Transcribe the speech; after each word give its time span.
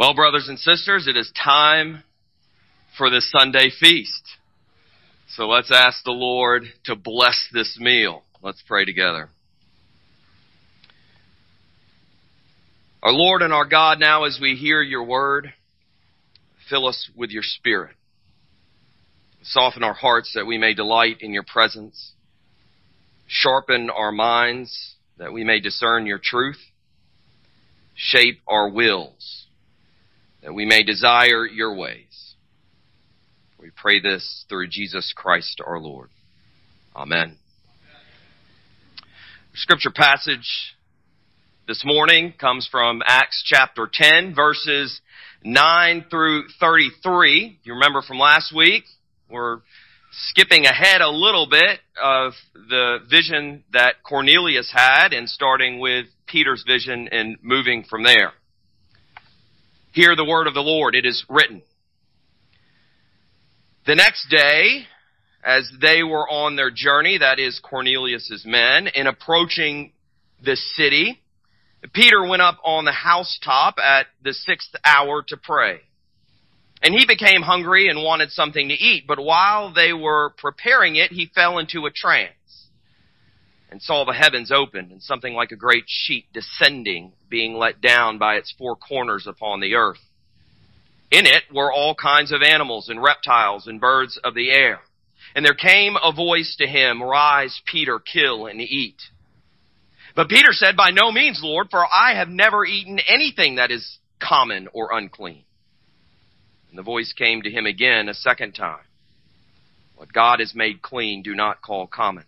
Well, 0.00 0.14
brothers 0.14 0.48
and 0.48 0.58
sisters, 0.58 1.06
it 1.06 1.14
is 1.18 1.30
time 1.32 2.04
for 2.96 3.10
the 3.10 3.20
Sunday 3.20 3.68
feast. 3.68 4.22
So 5.28 5.46
let's 5.46 5.70
ask 5.70 6.02
the 6.04 6.10
Lord 6.10 6.62
to 6.84 6.96
bless 6.96 7.48
this 7.52 7.76
meal. 7.78 8.22
Let's 8.40 8.62
pray 8.66 8.86
together. 8.86 9.28
Our 13.02 13.12
Lord 13.12 13.42
and 13.42 13.52
our 13.52 13.66
God, 13.66 14.00
now 14.00 14.24
as 14.24 14.38
we 14.40 14.54
hear 14.54 14.80
your 14.80 15.04
word, 15.04 15.52
fill 16.70 16.86
us 16.86 17.10
with 17.14 17.28
your 17.28 17.42
spirit. 17.42 17.94
Soften 19.42 19.84
our 19.84 19.92
hearts 19.92 20.32
that 20.34 20.46
we 20.46 20.56
may 20.56 20.72
delight 20.72 21.18
in 21.20 21.34
your 21.34 21.44
presence. 21.44 22.12
Sharpen 23.26 23.90
our 23.90 24.12
minds 24.12 24.94
that 25.18 25.34
we 25.34 25.44
may 25.44 25.60
discern 25.60 26.06
your 26.06 26.20
truth. 26.24 26.70
Shape 27.94 28.40
our 28.48 28.70
wills 28.70 29.39
that 30.42 30.54
we 30.54 30.64
may 30.64 30.82
desire 30.82 31.46
your 31.46 31.74
ways. 31.74 32.34
We 33.58 33.70
pray 33.70 34.00
this 34.00 34.44
through 34.48 34.68
Jesus 34.68 35.12
Christ 35.14 35.60
our 35.64 35.78
Lord. 35.78 36.08
Amen. 36.96 37.36
Scripture 39.54 39.90
passage 39.94 40.74
this 41.68 41.84
morning 41.84 42.32
comes 42.38 42.66
from 42.70 43.02
Acts 43.04 43.42
chapter 43.44 43.88
10 43.92 44.34
verses 44.34 45.00
9 45.44 46.06
through 46.10 46.44
33. 46.58 47.58
You 47.62 47.74
remember 47.74 48.02
from 48.02 48.18
last 48.18 48.54
week, 48.54 48.84
we're 49.30 49.58
skipping 50.10 50.66
ahead 50.66 51.00
a 51.00 51.10
little 51.10 51.46
bit 51.48 51.80
of 52.02 52.32
the 52.54 52.98
vision 53.08 53.64
that 53.72 54.02
Cornelius 54.02 54.72
had 54.72 55.12
and 55.12 55.28
starting 55.28 55.78
with 55.78 56.06
Peter's 56.26 56.64
vision 56.66 57.08
and 57.12 57.36
moving 57.42 57.84
from 57.88 58.02
there. 58.02 58.32
Hear 59.92 60.14
the 60.14 60.24
word 60.24 60.46
of 60.46 60.54
the 60.54 60.60
Lord. 60.60 60.94
It 60.94 61.04
is 61.04 61.24
written. 61.28 61.62
The 63.86 63.96
next 63.96 64.28
day, 64.30 64.86
as 65.44 65.70
they 65.80 66.02
were 66.02 66.28
on 66.28 66.54
their 66.54 66.70
journey, 66.70 67.18
that 67.18 67.38
is 67.40 67.60
Cornelius's 67.60 68.44
men, 68.44 68.86
in 68.88 69.06
approaching 69.06 69.92
the 70.44 70.56
city, 70.76 71.20
Peter 71.92 72.24
went 72.24 72.42
up 72.42 72.58
on 72.64 72.84
the 72.84 72.92
housetop 72.92 73.78
at 73.78 74.06
the 74.22 74.32
sixth 74.32 74.74
hour 74.84 75.24
to 75.26 75.36
pray. 75.36 75.80
And 76.82 76.94
he 76.94 77.04
became 77.06 77.42
hungry 77.42 77.88
and 77.88 78.02
wanted 78.02 78.30
something 78.30 78.68
to 78.68 78.74
eat, 78.74 79.06
but 79.08 79.18
while 79.18 79.72
they 79.72 79.92
were 79.92 80.30
preparing 80.38 80.96
it, 80.96 81.10
he 81.10 81.30
fell 81.34 81.58
into 81.58 81.86
a 81.86 81.90
trance 81.90 82.32
and 83.70 83.80
saw 83.80 84.04
the 84.04 84.12
heavens 84.12 84.50
opened 84.50 84.90
and 84.90 85.02
something 85.02 85.34
like 85.34 85.52
a 85.52 85.56
great 85.56 85.84
sheet 85.86 86.26
descending, 86.32 87.12
being 87.28 87.54
let 87.54 87.80
down 87.80 88.18
by 88.18 88.34
its 88.34 88.52
four 88.58 88.76
corners 88.76 89.26
upon 89.26 89.60
the 89.60 89.74
earth. 89.74 90.00
In 91.10 91.26
it 91.26 91.44
were 91.52 91.72
all 91.72 91.94
kinds 91.94 92.32
of 92.32 92.42
animals 92.42 92.88
and 92.88 93.02
reptiles 93.02 93.66
and 93.66 93.80
birds 93.80 94.18
of 94.22 94.34
the 94.34 94.50
air. 94.50 94.80
And 95.34 95.44
there 95.44 95.54
came 95.54 95.96
a 96.02 96.12
voice 96.12 96.56
to 96.58 96.66
him, 96.66 97.02
Rise, 97.02 97.60
Peter, 97.64 98.00
kill 98.00 98.46
and 98.46 98.60
eat. 98.60 99.00
But 100.16 100.28
Peter 100.28 100.52
said, 100.52 100.76
By 100.76 100.90
no 100.90 101.12
means, 101.12 101.40
Lord, 101.42 101.68
for 101.70 101.84
I 101.86 102.14
have 102.14 102.28
never 102.28 102.64
eaten 102.64 102.98
anything 103.08 103.56
that 103.56 103.70
is 103.70 103.98
common 104.20 104.68
or 104.72 104.90
unclean. 104.92 105.44
And 106.68 106.78
the 106.78 106.82
voice 106.82 107.12
came 107.12 107.42
to 107.42 107.50
him 107.50 107.66
again 107.66 108.08
a 108.08 108.14
second 108.14 108.52
time. 108.52 108.84
What 109.96 110.12
God 110.12 110.40
has 110.40 110.54
made 110.54 110.82
clean, 110.82 111.22
do 111.22 111.34
not 111.34 111.62
call 111.62 111.86
common. 111.86 112.24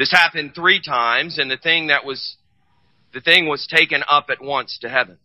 This 0.00 0.10
happened 0.10 0.54
three 0.54 0.80
times, 0.80 1.38
and 1.38 1.50
the 1.50 1.58
thing 1.58 1.88
that 1.88 2.06
was, 2.06 2.38
the 3.12 3.20
thing 3.20 3.46
was 3.46 3.66
taken 3.66 4.02
up 4.08 4.30
at 4.30 4.42
once 4.42 4.78
to 4.80 4.88
heaven. 4.88 5.18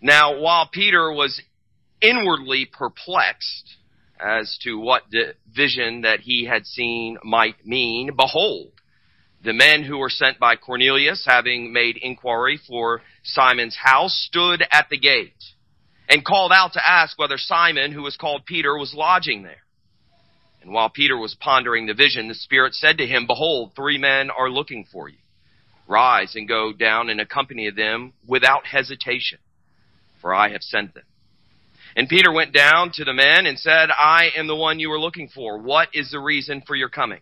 Now, 0.00 0.40
while 0.40 0.66
Peter 0.66 1.12
was 1.12 1.40
inwardly 2.00 2.66
perplexed 2.66 3.76
as 4.18 4.58
to 4.64 4.80
what 4.80 5.04
the 5.12 5.34
vision 5.54 6.00
that 6.00 6.22
he 6.22 6.46
had 6.46 6.66
seen 6.66 7.16
might 7.22 7.64
mean, 7.64 8.10
behold, 8.16 8.72
the 9.44 9.52
men 9.52 9.84
who 9.84 9.98
were 9.98 10.10
sent 10.10 10.40
by 10.40 10.56
Cornelius, 10.56 11.24
having 11.24 11.72
made 11.72 11.96
inquiry 11.96 12.58
for 12.66 13.00
Simon's 13.22 13.76
house, 13.76 14.24
stood 14.26 14.64
at 14.72 14.88
the 14.90 14.98
gate 14.98 15.54
and 16.08 16.24
called 16.24 16.50
out 16.50 16.72
to 16.72 16.90
ask 16.90 17.16
whether 17.16 17.38
Simon, 17.38 17.92
who 17.92 18.02
was 18.02 18.16
called 18.16 18.44
Peter, 18.44 18.76
was 18.76 18.92
lodging 18.92 19.44
there. 19.44 19.63
And 20.64 20.72
while 20.72 20.88
Peter 20.88 21.16
was 21.16 21.36
pondering 21.38 21.86
the 21.86 21.92
vision, 21.92 22.26
the 22.26 22.34
Spirit 22.34 22.74
said 22.74 22.96
to 22.96 23.06
him, 23.06 23.26
Behold, 23.26 23.72
three 23.76 23.98
men 23.98 24.30
are 24.30 24.48
looking 24.48 24.86
for 24.90 25.10
you. 25.10 25.18
Rise 25.86 26.34
and 26.36 26.48
go 26.48 26.72
down 26.72 27.10
and 27.10 27.20
accompany 27.20 27.70
them 27.70 28.14
without 28.26 28.66
hesitation, 28.66 29.40
for 30.22 30.34
I 30.34 30.48
have 30.52 30.62
sent 30.62 30.94
them. 30.94 31.04
And 31.94 32.08
Peter 32.08 32.32
went 32.32 32.54
down 32.54 32.92
to 32.94 33.04
the 33.04 33.12
men 33.12 33.44
and 33.44 33.58
said, 33.58 33.90
I 33.90 34.30
am 34.34 34.46
the 34.46 34.56
one 34.56 34.80
you 34.80 34.90
are 34.92 34.98
looking 34.98 35.28
for. 35.28 35.58
What 35.58 35.90
is 35.92 36.10
the 36.10 36.18
reason 36.18 36.62
for 36.66 36.74
your 36.74 36.88
coming? 36.88 37.20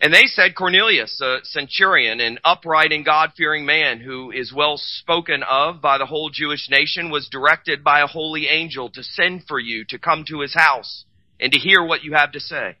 And 0.00 0.12
they 0.12 0.24
said, 0.24 0.56
Cornelius, 0.56 1.20
a 1.20 1.38
centurion, 1.44 2.18
an 2.18 2.40
upright 2.44 2.90
and 2.90 3.04
God-fearing 3.04 3.64
man 3.64 4.00
who 4.00 4.32
is 4.32 4.52
well 4.52 4.78
spoken 4.78 5.44
of 5.44 5.80
by 5.80 5.96
the 5.96 6.06
whole 6.06 6.28
Jewish 6.30 6.68
nation, 6.68 7.08
was 7.08 7.28
directed 7.30 7.84
by 7.84 8.00
a 8.00 8.06
holy 8.08 8.48
angel 8.48 8.90
to 8.90 9.04
send 9.04 9.44
for 9.46 9.60
you 9.60 9.84
to 9.90 9.98
come 9.98 10.24
to 10.28 10.40
his 10.40 10.54
house 10.54 11.04
and 11.40 11.52
to 11.52 11.58
hear 11.58 11.84
what 11.84 12.02
you 12.02 12.14
have 12.14 12.32
to 12.32 12.40
say. 12.40 12.76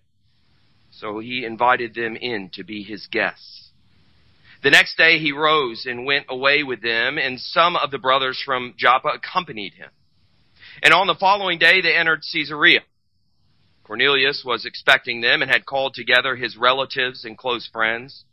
So 0.90 1.18
he 1.18 1.44
invited 1.44 1.94
them 1.94 2.16
in 2.16 2.50
to 2.54 2.64
be 2.64 2.82
his 2.82 3.06
guests. 3.06 3.70
The 4.62 4.70
next 4.70 4.96
day 4.96 5.18
he 5.18 5.32
rose 5.32 5.84
and 5.86 6.06
went 6.06 6.26
away 6.28 6.62
with 6.62 6.82
them, 6.82 7.18
and 7.18 7.38
some 7.38 7.76
of 7.76 7.90
the 7.90 7.98
brothers 7.98 8.40
from 8.44 8.74
Joppa 8.76 9.08
accompanied 9.08 9.74
him. 9.74 9.90
And 10.82 10.92
on 10.92 11.06
the 11.06 11.14
following 11.14 11.58
day 11.58 11.80
they 11.80 11.94
entered 11.94 12.22
Caesarea. 12.32 12.80
Cornelius 13.84 14.42
was 14.44 14.64
expecting 14.64 15.20
them 15.20 15.42
and 15.42 15.50
had 15.50 15.66
called 15.66 15.94
together 15.94 16.34
his 16.34 16.56
relatives 16.56 17.24
and 17.24 17.38
close 17.38 17.68
friends. 17.72 18.24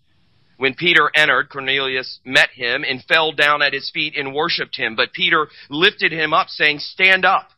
When 0.57 0.73
Peter 0.73 1.11
entered, 1.13 1.49
Cornelius 1.49 2.19
met 2.25 2.49
him 2.51 2.83
and 2.87 3.03
fell 3.03 3.31
down 3.31 3.61
at 3.61 3.73
his 3.73 3.89
feet 3.91 4.15
and 4.17 4.33
worshipped 4.33 4.77
him. 4.77 4.95
But 4.95 5.13
Peter 5.13 5.47
lifted 5.69 6.11
him 6.11 6.33
up, 6.33 6.47
saying, 6.47 6.79
Stand 6.79 7.25
up. 7.25 7.49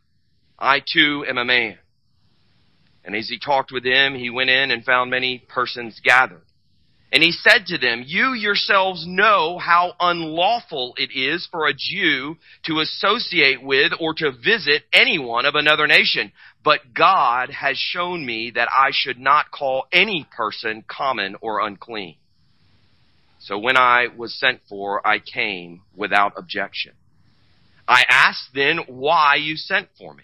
I 0.58 0.82
too 0.82 1.26
am 1.28 1.38
a 1.38 1.46
man. 1.46 1.78
And 3.05 3.16
as 3.16 3.29
he 3.29 3.39
talked 3.39 3.71
with 3.71 3.83
them, 3.83 4.16
he 4.16 4.29
went 4.29 4.49
in 4.49 4.71
and 4.71 4.83
found 4.83 5.11
many 5.11 5.39
persons 5.47 6.01
gathered. 6.03 6.41
And 7.11 7.23
he 7.23 7.31
said 7.31 7.67
to 7.67 7.77
them, 7.77 8.03
You 8.05 8.33
yourselves 8.33 9.05
know 9.07 9.57
how 9.57 9.93
unlawful 9.99 10.95
it 10.97 11.11
is 11.16 11.47
for 11.49 11.67
a 11.67 11.73
Jew 11.73 12.35
to 12.63 12.79
associate 12.79 13.63
with 13.63 13.93
or 14.01 14.13
to 14.16 14.31
visit 14.31 14.83
anyone 14.91 15.45
of 15.45 15.55
another 15.55 15.88
nation. 15.88 16.31
But 16.63 16.93
God 16.93 17.51
has 17.51 17.77
shown 17.77 18.25
me 18.25 18.51
that 18.55 18.67
I 18.69 18.89
should 18.91 19.19
not 19.19 19.51
call 19.51 19.85
any 19.93 20.27
person 20.35 20.83
common 20.87 21.35
or 21.41 21.66
unclean. 21.66 22.16
So 23.39 23.59
when 23.59 23.77
I 23.77 24.07
was 24.07 24.37
sent 24.37 24.61
for, 24.67 25.05
I 25.07 25.19
came 25.19 25.83
without 25.95 26.33
objection. 26.35 26.93
I 27.87 28.03
asked 28.09 28.49
then 28.55 28.79
why 28.87 29.35
you 29.35 29.55
sent 29.55 29.89
for 29.97 30.13
me. 30.16 30.23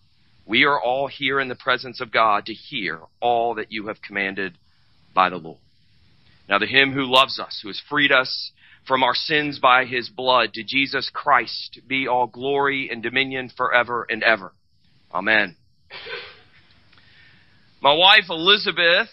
we 0.45 0.65
are 0.65 0.79
all 0.79 1.07
here 1.07 1.39
in 1.39 1.47
the 1.47 1.55
presence 1.55 2.01
of 2.01 2.11
God 2.11 2.45
to 2.47 2.53
hear 2.53 2.99
all 3.19 3.55
that 3.55 3.71
you 3.71 3.87
have 3.87 4.01
commanded 4.01 4.57
by 5.13 5.29
the 5.29 5.37
Lord. 5.37 5.59
Now 6.49 6.57
to 6.57 6.65
him 6.65 6.93
who 6.93 7.05
loves 7.05 7.39
us, 7.39 7.59
who 7.61 7.69
has 7.69 7.81
freed 7.89 8.11
us 8.11 8.51
from 8.87 9.03
our 9.03 9.13
sins 9.13 9.59
by 9.59 9.85
his 9.85 10.09
blood, 10.09 10.53
to 10.53 10.63
Jesus 10.63 11.09
Christ 11.13 11.79
be 11.87 12.07
all 12.07 12.27
glory 12.27 12.89
and 12.91 13.03
dominion 13.03 13.49
forever 13.55 14.05
and 14.09 14.23
ever. 14.23 14.53
Amen. 15.13 15.55
My 17.81 17.93
wife 17.93 18.25
Elizabeth, 18.29 19.09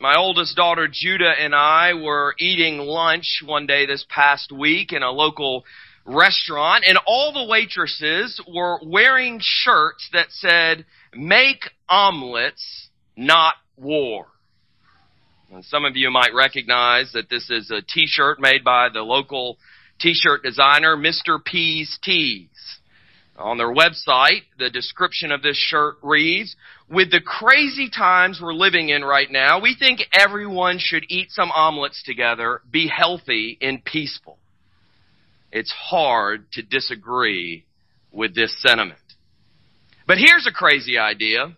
my 0.00 0.16
oldest 0.16 0.56
daughter 0.56 0.88
Judah 0.90 1.32
and 1.38 1.54
I 1.54 1.94
were 1.94 2.34
eating 2.38 2.78
lunch 2.78 3.42
one 3.44 3.66
day 3.66 3.86
this 3.86 4.04
past 4.08 4.52
week 4.52 4.92
in 4.92 5.02
a 5.02 5.10
local 5.10 5.64
restaurant 6.06 6.84
and 6.86 6.98
all 7.06 7.32
the 7.32 7.50
waitresses 7.50 8.40
were 8.52 8.78
wearing 8.84 9.40
shirts 9.42 10.08
that 10.12 10.30
said, 10.30 10.86
make 11.14 11.70
omelets, 11.88 12.88
not 13.16 13.54
war. 13.76 14.26
And 15.52 15.64
some 15.64 15.84
of 15.84 15.96
you 15.96 16.10
might 16.10 16.34
recognize 16.34 17.12
that 17.12 17.28
this 17.28 17.50
is 17.50 17.70
a 17.70 17.82
t-shirt 17.82 18.40
made 18.40 18.64
by 18.64 18.88
the 18.92 19.02
local 19.02 19.58
t-shirt 20.00 20.42
designer, 20.42 20.96
Mr. 20.96 21.42
P's 21.44 21.98
Tees. 22.02 22.48
On 23.38 23.58
their 23.58 23.72
website, 23.72 24.42
the 24.58 24.70
description 24.70 25.30
of 25.30 25.42
this 25.42 25.56
shirt 25.58 25.96
reads, 26.02 26.56
with 26.88 27.10
the 27.10 27.20
crazy 27.20 27.90
times 27.90 28.40
we're 28.42 28.54
living 28.54 28.88
in 28.88 29.04
right 29.04 29.30
now, 29.30 29.60
we 29.60 29.76
think 29.78 30.00
everyone 30.12 30.78
should 30.78 31.04
eat 31.08 31.30
some 31.30 31.50
omelets 31.50 32.02
together, 32.02 32.62
be 32.70 32.88
healthy 32.88 33.58
and 33.60 33.84
peaceful. 33.84 34.38
It's 35.52 35.72
hard 35.72 36.50
to 36.52 36.62
disagree 36.62 37.66
with 38.12 38.34
this 38.34 38.60
sentiment. 38.60 39.00
But 40.06 40.18
here's 40.18 40.46
a 40.46 40.52
crazy 40.52 40.98
idea. 40.98 41.56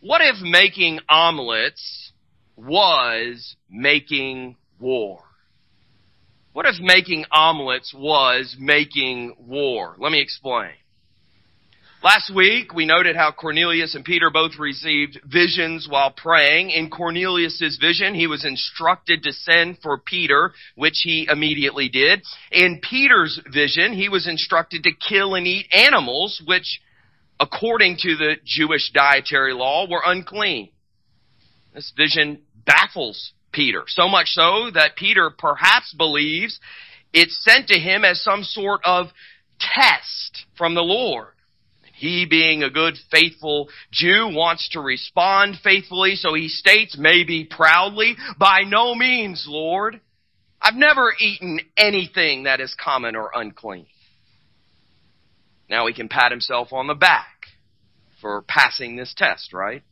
What 0.00 0.20
if 0.22 0.40
making 0.40 1.00
omelets 1.08 2.12
was 2.56 3.56
making 3.68 4.56
war? 4.78 5.22
What 6.52 6.66
if 6.66 6.80
making 6.80 7.26
omelets 7.30 7.94
was 7.94 8.56
making 8.58 9.34
war? 9.38 9.96
Let 9.98 10.10
me 10.10 10.20
explain. 10.20 10.72
Last 12.02 12.34
week, 12.34 12.72
we 12.72 12.86
noted 12.86 13.14
how 13.14 13.30
Cornelius 13.30 13.94
and 13.94 14.02
Peter 14.02 14.30
both 14.30 14.52
received 14.58 15.20
visions 15.26 15.86
while 15.86 16.10
praying. 16.10 16.70
In 16.70 16.88
Cornelius' 16.88 17.76
vision, 17.78 18.14
he 18.14 18.26
was 18.26 18.46
instructed 18.46 19.22
to 19.22 19.34
send 19.34 19.80
for 19.82 19.98
Peter, 19.98 20.52
which 20.76 21.02
he 21.04 21.28
immediately 21.30 21.90
did. 21.90 22.22
In 22.52 22.80
Peter's 22.80 23.38
vision, 23.52 23.92
he 23.92 24.08
was 24.08 24.26
instructed 24.26 24.82
to 24.84 24.92
kill 24.94 25.34
and 25.34 25.46
eat 25.46 25.66
animals, 25.74 26.42
which, 26.46 26.80
according 27.38 27.98
to 27.98 28.16
the 28.16 28.36
Jewish 28.46 28.90
dietary 28.92 29.52
law, 29.52 29.86
were 29.86 30.02
unclean. 30.02 30.70
This 31.74 31.92
vision 31.94 32.40
baffles 32.64 33.32
Peter. 33.52 33.82
So 33.88 34.08
much 34.08 34.28
so 34.28 34.70
that 34.72 34.96
Peter 34.96 35.30
perhaps 35.36 35.92
believes 35.92 36.60
it's 37.12 37.44
sent 37.44 37.68
to 37.68 37.78
him 37.78 38.06
as 38.06 38.22
some 38.22 38.42
sort 38.42 38.80
of 38.86 39.08
test 39.58 40.46
from 40.56 40.74
the 40.74 40.80
Lord. 40.80 41.34
He, 42.00 42.24
being 42.24 42.62
a 42.62 42.70
good, 42.70 42.94
faithful 43.10 43.68
Jew, 43.92 44.30
wants 44.32 44.70
to 44.70 44.80
respond 44.80 45.58
faithfully, 45.62 46.14
so 46.14 46.32
he 46.32 46.48
states, 46.48 46.96
maybe 46.98 47.44
proudly, 47.44 48.16
by 48.38 48.60
no 48.66 48.94
means, 48.94 49.44
Lord. 49.46 50.00
I've 50.62 50.76
never 50.76 51.12
eaten 51.20 51.60
anything 51.76 52.44
that 52.44 52.58
is 52.58 52.74
common 52.82 53.16
or 53.16 53.30
unclean. 53.34 53.84
Now 55.68 55.86
he 55.86 55.92
can 55.92 56.08
pat 56.08 56.30
himself 56.32 56.72
on 56.72 56.86
the 56.86 56.94
back 56.94 57.46
for 58.22 58.42
passing 58.48 58.96
this 58.96 59.14
test, 59.14 59.52
right? 59.52 59.82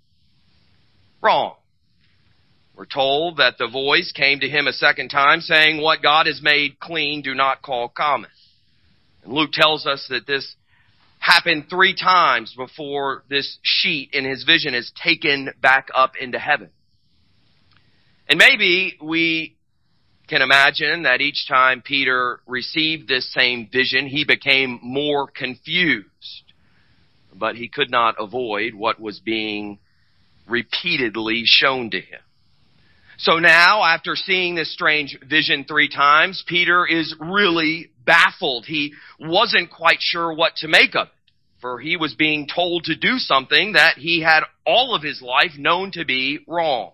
Wrong. 1.23 1.57
We're 2.75 2.87
told 2.87 3.37
that 3.37 3.59
the 3.59 3.69
voice 3.69 4.13
came 4.17 4.41
to 4.41 4.49
him 4.49 4.67
a 4.67 4.73
second 4.73 5.11
time 5.11 5.41
saying, 5.43 5.83
what 5.83 6.03
God 6.03 6.27
has 6.27 6.41
made 6.43 6.81
clean, 6.81 7.21
do 7.21 7.35
not 7.35 7.61
call 7.61 7.91
common. 7.91 8.31
And 9.25 9.33
Luke 9.35 9.53
tells 9.53 9.87
us 9.87 10.07
that 10.09 10.27
this 10.27 10.55
happened 11.19 11.67
three 11.69 11.95
times 11.95 12.55
before 12.57 13.25
this 13.29 13.59
sheet 13.63 14.11
in 14.13 14.25
his 14.25 14.45
vision 14.45 14.75
is 14.75 14.93
taken 15.03 15.51
back 15.61 15.89
up 15.95 16.13
into 16.21 16.39
heaven. 16.39 16.71
And 18.29 18.39
maybe 18.39 18.99
we 19.03 19.57
can 20.29 20.43
imagine 20.43 21.05
that 21.05 21.21
each 21.21 21.47
time 21.49 21.81
Peter 21.83 22.41
received 22.47 23.09
this 23.09 23.33
same 23.33 23.69
vision, 23.73 24.07
he 24.07 24.25
became 24.25 24.79
more 24.83 25.27
confused. 25.27 26.09
But 27.35 27.57
he 27.57 27.69
could 27.69 27.91
not 27.91 28.17
avoid 28.19 28.75
what 28.75 29.01
was 29.01 29.21
being 29.21 29.79
repeatedly 30.47 31.43
shown 31.45 31.91
to 31.91 32.01
him. 32.01 32.21
So 33.19 33.41
now, 33.41 33.83
after 33.83 34.15
seeing 34.15 34.55
this 34.55 34.73
strange 34.73 35.19
vision 35.29 35.65
three 35.65 35.89
times, 35.89 36.45
Peter 36.47 36.87
is 36.87 37.15
really 37.19 37.91
baffled. 38.05 38.65
He 38.65 38.95
wasn't 39.19 39.71
quite 39.71 39.99
sure 40.01 40.33
what 40.33 40.55
to 40.57 40.69
make 40.69 40.95
of 40.95 41.09
it. 41.09 41.13
For 41.61 41.81
he 41.81 41.97
was 41.97 42.15
being 42.15 42.47
told 42.47 42.85
to 42.85 42.95
do 42.95 43.19
something 43.19 43.73
that 43.73 43.99
he 43.99 44.21
had 44.23 44.45
all 44.65 44.95
of 44.95 45.03
his 45.03 45.21
life 45.21 45.59
known 45.59 45.91
to 45.93 46.05
be 46.05 46.39
wrong. 46.47 46.93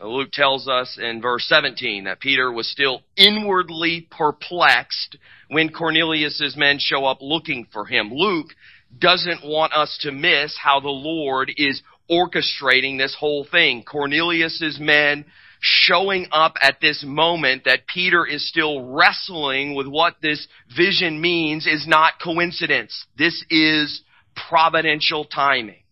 Luke 0.00 0.30
tells 0.32 0.68
us 0.68 0.96
in 1.02 1.20
verse 1.20 1.44
17 1.48 2.04
that 2.04 2.20
Peter 2.20 2.50
was 2.50 2.70
still 2.70 3.02
inwardly 3.16 4.06
perplexed 4.10 5.16
when 5.48 5.70
Cornelius's 5.70 6.56
men 6.56 6.78
show 6.78 7.04
up 7.04 7.18
looking 7.20 7.66
for 7.72 7.84
him. 7.84 8.10
Luke 8.12 8.54
doesn't 8.96 9.44
want 9.44 9.72
us 9.72 9.98
to 10.02 10.12
miss 10.12 10.56
how 10.56 10.80
the 10.80 10.88
Lord 10.88 11.50
is 11.56 11.82
orchestrating 12.10 12.98
this 12.98 13.16
whole 13.18 13.46
thing. 13.50 13.82
Cornelius's 13.82 14.78
men 14.80 15.24
showing 15.60 16.26
up 16.32 16.54
at 16.62 16.80
this 16.80 17.04
moment 17.06 17.64
that 17.64 17.86
Peter 17.86 18.26
is 18.26 18.48
still 18.48 18.92
wrestling 18.92 19.74
with 19.74 19.86
what 19.86 20.16
this 20.22 20.48
vision 20.74 21.20
means 21.20 21.66
is 21.66 21.86
not 21.86 22.14
coincidence. 22.22 23.06
This 23.18 23.44
is 23.50 24.02
providential 24.48 25.24
timing. 25.24 25.82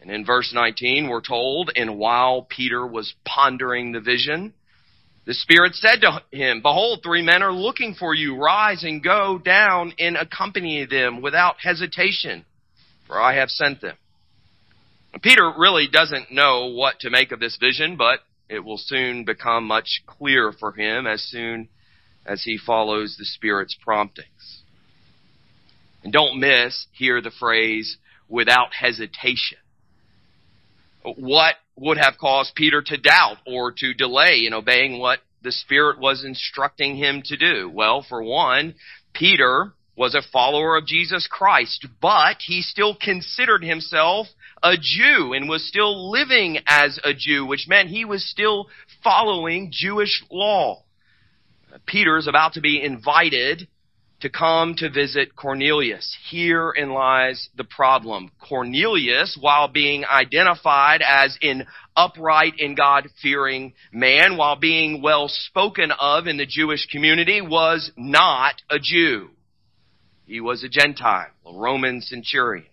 And 0.00 0.10
in 0.10 0.24
verse 0.24 0.52
19 0.54 1.08
we're 1.08 1.20
told, 1.20 1.70
and 1.76 1.98
while 1.98 2.42
Peter 2.42 2.86
was 2.86 3.14
pondering 3.24 3.92
the 3.92 4.00
vision, 4.00 4.54
the 5.26 5.34
Spirit 5.34 5.74
said 5.74 6.02
to 6.02 6.22
him, 6.30 6.60
Behold, 6.60 7.00
three 7.02 7.22
men 7.22 7.42
are 7.42 7.52
looking 7.52 7.94
for 7.94 8.14
you. 8.14 8.36
Rise 8.36 8.84
and 8.84 9.02
go 9.02 9.38
down 9.38 9.94
and 9.98 10.16
accompany 10.16 10.84
them 10.84 11.22
without 11.22 11.56
hesitation, 11.62 12.44
for 13.06 13.20
I 13.20 13.36
have 13.36 13.48
sent 13.48 13.80
them. 13.80 13.96
Peter 15.22 15.52
really 15.56 15.86
doesn't 15.90 16.32
know 16.32 16.66
what 16.66 17.00
to 17.00 17.10
make 17.10 17.32
of 17.32 17.40
this 17.40 17.56
vision, 17.56 17.96
but 17.96 18.20
it 18.48 18.64
will 18.64 18.78
soon 18.78 19.24
become 19.24 19.66
much 19.66 20.02
clearer 20.06 20.52
for 20.52 20.72
him 20.72 21.06
as 21.06 21.22
soon 21.22 21.68
as 22.26 22.42
he 22.44 22.58
follows 22.58 23.16
the 23.18 23.24
Spirit's 23.24 23.76
promptings. 23.80 24.62
And 26.02 26.12
don't 26.12 26.38
miss 26.38 26.86
here 26.92 27.20
the 27.20 27.30
phrase, 27.30 27.96
without 28.28 28.74
hesitation. 28.74 29.58
What 31.02 31.56
would 31.76 31.98
have 31.98 32.18
caused 32.18 32.54
Peter 32.54 32.82
to 32.82 32.96
doubt 32.96 33.38
or 33.46 33.72
to 33.72 33.94
delay 33.94 34.44
in 34.46 34.54
obeying 34.54 34.98
what 34.98 35.20
the 35.42 35.52
Spirit 35.52 35.98
was 35.98 36.24
instructing 36.24 36.96
him 36.96 37.22
to 37.26 37.36
do? 37.36 37.70
Well, 37.72 38.04
for 38.06 38.22
one, 38.22 38.74
Peter 39.12 39.72
was 39.96 40.14
a 40.14 40.22
follower 40.32 40.76
of 40.76 40.86
Jesus 40.86 41.28
Christ, 41.30 41.86
but 42.00 42.38
he 42.46 42.62
still 42.62 42.96
considered 42.96 43.62
himself 43.62 44.28
a 44.64 44.76
Jew 44.80 45.34
and 45.34 45.48
was 45.48 45.68
still 45.68 46.10
living 46.10 46.58
as 46.66 46.98
a 47.04 47.12
Jew, 47.12 47.44
which 47.44 47.68
meant 47.68 47.90
he 47.90 48.04
was 48.06 48.28
still 48.28 48.68
following 49.04 49.70
Jewish 49.70 50.24
law. 50.30 50.82
Peter 51.86 52.16
is 52.16 52.26
about 52.26 52.54
to 52.54 52.62
be 52.62 52.82
invited 52.82 53.68
to 54.20 54.30
come 54.30 54.74
to 54.76 54.88
visit 54.88 55.36
Cornelius. 55.36 56.16
Herein 56.30 56.90
lies 56.90 57.50
the 57.56 57.64
problem. 57.64 58.30
Cornelius, 58.40 59.36
while 59.38 59.68
being 59.68 60.04
identified 60.06 61.02
as 61.06 61.36
an 61.42 61.66
upright 61.94 62.54
and 62.58 62.74
God-fearing 62.74 63.74
man, 63.92 64.38
while 64.38 64.56
being 64.56 65.02
well 65.02 65.28
spoken 65.28 65.90
of 66.00 66.26
in 66.26 66.38
the 66.38 66.46
Jewish 66.46 66.86
community, 66.86 67.42
was 67.42 67.90
not 67.98 68.62
a 68.70 68.78
Jew. 68.78 69.28
He 70.24 70.40
was 70.40 70.64
a 70.64 70.70
Gentile, 70.70 71.26
a 71.44 71.52
Roman 71.52 72.00
centurion. 72.00 72.64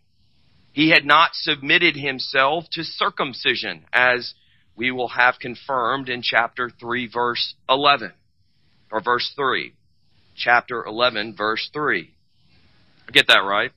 He 0.74 0.90
had 0.90 1.06
not 1.06 1.32
submitted 1.34 1.96
himself 1.96 2.66
to 2.72 2.84
circumcision, 2.84 3.86
as 3.92 4.34
we 4.76 4.92
will 4.92 5.10
have 5.10 5.40
confirmed 5.40 6.10
in 6.10 6.22
chapter 6.22 6.70
3, 6.70 7.08
verse 7.08 7.56
11, 7.70 8.14
or 8.92 9.02
verse 9.02 9.32
3. 9.36 9.74
Chapter 10.36 10.86
11, 10.86 11.36
verse 11.36 11.70
3. 11.74 12.10
Get 13.12 13.28
that 13.28 13.40
right? 13.40 13.72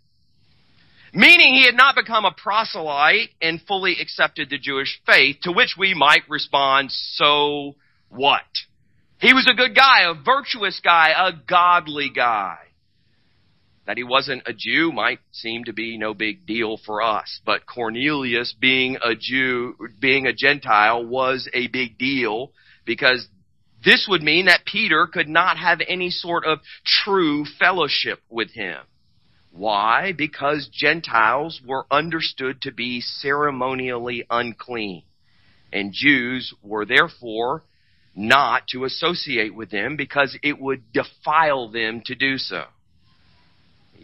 Meaning 1.13 1.55
he 1.55 1.65
had 1.65 1.77
not 1.77 1.95
become 1.95 2.25
a 2.25 2.33
proselyte 2.33 3.31
and 3.41 3.61
fully 3.63 4.01
accepted 4.01 4.51
the 4.51 4.59
Jewish 4.59 5.01
faith, 5.07 5.37
to 5.43 5.53
which 5.53 5.75
we 5.79 5.95
might 5.95 6.29
respond, 6.29 6.91
so 6.91 7.75
what? 8.09 8.43
He 9.21 9.33
was 9.33 9.49
a 9.51 9.55
good 9.55 9.75
guy, 9.75 10.03
a 10.03 10.15
virtuous 10.15 10.81
guy, 10.83 11.11
a 11.17 11.33
godly 11.33 12.11
guy. 12.11 12.59
That 13.87 13.99
he 13.99 14.05
wasn't 14.05 14.45
a 14.47 14.55
Jew 14.55 14.93
might 14.93 15.21
seem 15.31 15.65
to 15.65 15.73
be 15.73 15.99
no 15.99 16.15
big 16.15 16.47
deal 16.47 16.79
for 16.79 17.03
us, 17.03 17.41
but 17.45 17.67
Cornelius 17.67 18.55
being 18.59 18.97
a 19.05 19.15
Jew, 19.15 19.77
being 20.01 20.27
a 20.27 20.33
Gentile 20.33 21.05
was 21.05 21.49
a 21.53 21.67
big 21.67 21.99
deal 21.99 22.53
because 22.87 23.29
this 23.85 24.07
would 24.09 24.23
mean 24.23 24.47
that 24.47 24.65
Peter 24.65 25.07
could 25.07 25.29
not 25.29 25.59
have 25.59 25.81
any 25.87 26.09
sort 26.09 26.47
of 26.47 26.61
true 26.85 27.45
fellowship 27.45 28.21
with 28.31 28.53
him. 28.53 28.79
Why? 29.51 30.13
Because 30.17 30.69
Gentiles 30.73 31.61
were 31.65 31.87
understood 31.91 32.63
to 32.63 32.73
be 32.73 33.01
ceremonially 33.01 34.25
unclean. 34.29 35.03
And 35.73 35.93
Jews 35.93 36.55
were 36.63 36.85
therefore 36.85 37.63
not 38.17 38.69
to 38.69 38.85
associate 38.85 39.55
with 39.55 39.71
them 39.71 39.97
because 39.97 40.37
it 40.43 40.59
would 40.59 40.93
defile 40.93 41.69
them 41.69 42.01
to 42.07 42.15
do 42.15 42.39
so. 42.39 42.65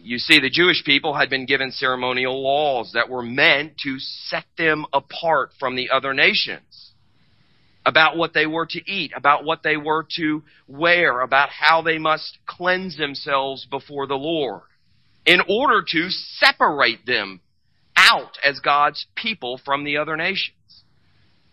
You 0.03 0.19
see, 0.19 0.41
the 0.41 0.51
Jewish 0.51 0.85
people 0.85 1.15
had 1.15 1.31
been 1.31 1.47
given 1.47 1.71
ceremonial 1.73 2.43
laws 2.43 2.93
that 2.95 3.09
were 3.09 3.23
meant 3.23 3.79
to 3.85 3.99
set 3.99 4.45
them 4.57 4.87
apart 4.93 5.51
from 5.59 5.77
the 5.77 5.91
other 5.91 6.15
nations 6.15 6.93
about 7.85 8.17
what 8.17 8.35
they 8.35 8.47
were 8.47 8.67
to 8.67 8.91
eat, 8.91 9.13
about 9.17 9.45
what 9.45 9.63
they 9.63 9.77
were 9.77 10.07
to 10.17 10.43
wear, 10.69 11.21
about 11.21 11.49
how 11.51 11.83
they 11.83 11.99
must 11.99 12.39
cleanse 12.47 12.97
themselves 12.97 13.67
before 13.67 14.07
the 14.07 14.19
Lord. 14.19 14.63
in 15.27 15.41
order 15.49 15.83
to 15.83 16.09
separate 16.11 17.05
them 17.07 17.41
out 17.97 18.39
as 18.43 18.59
God's 18.61 19.07
people 19.15 19.61
from 19.65 19.85
the 19.85 19.97
other 19.99 20.17
nations. 20.17 20.57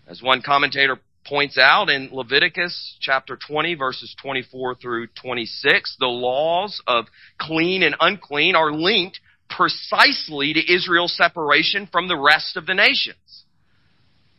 As 0.08 0.22
one 0.22 0.42
commentator 0.42 1.00
points 1.28 1.58
out 1.58 1.90
in 1.90 2.10
Leviticus 2.12 2.96
chapter 3.00 3.38
20 3.38 3.76
verses 3.76 4.16
24 4.22 4.76
through 4.76 5.08
26, 5.22 5.98
the 6.00 6.06
laws 6.06 6.82
of 6.88 7.06
clean 7.38 7.84
and 7.84 7.96
unclean 8.00 8.56
are 8.56 8.72
linked 8.72 9.20
precisely 9.50 10.54
to 10.54 10.74
Israel's 10.74 11.16
separation 11.16 11.88
from 11.92 12.08
the 12.08 12.18
rest 12.18 12.58
of 12.58 12.66
the 12.66 12.74
nations. 12.74 13.44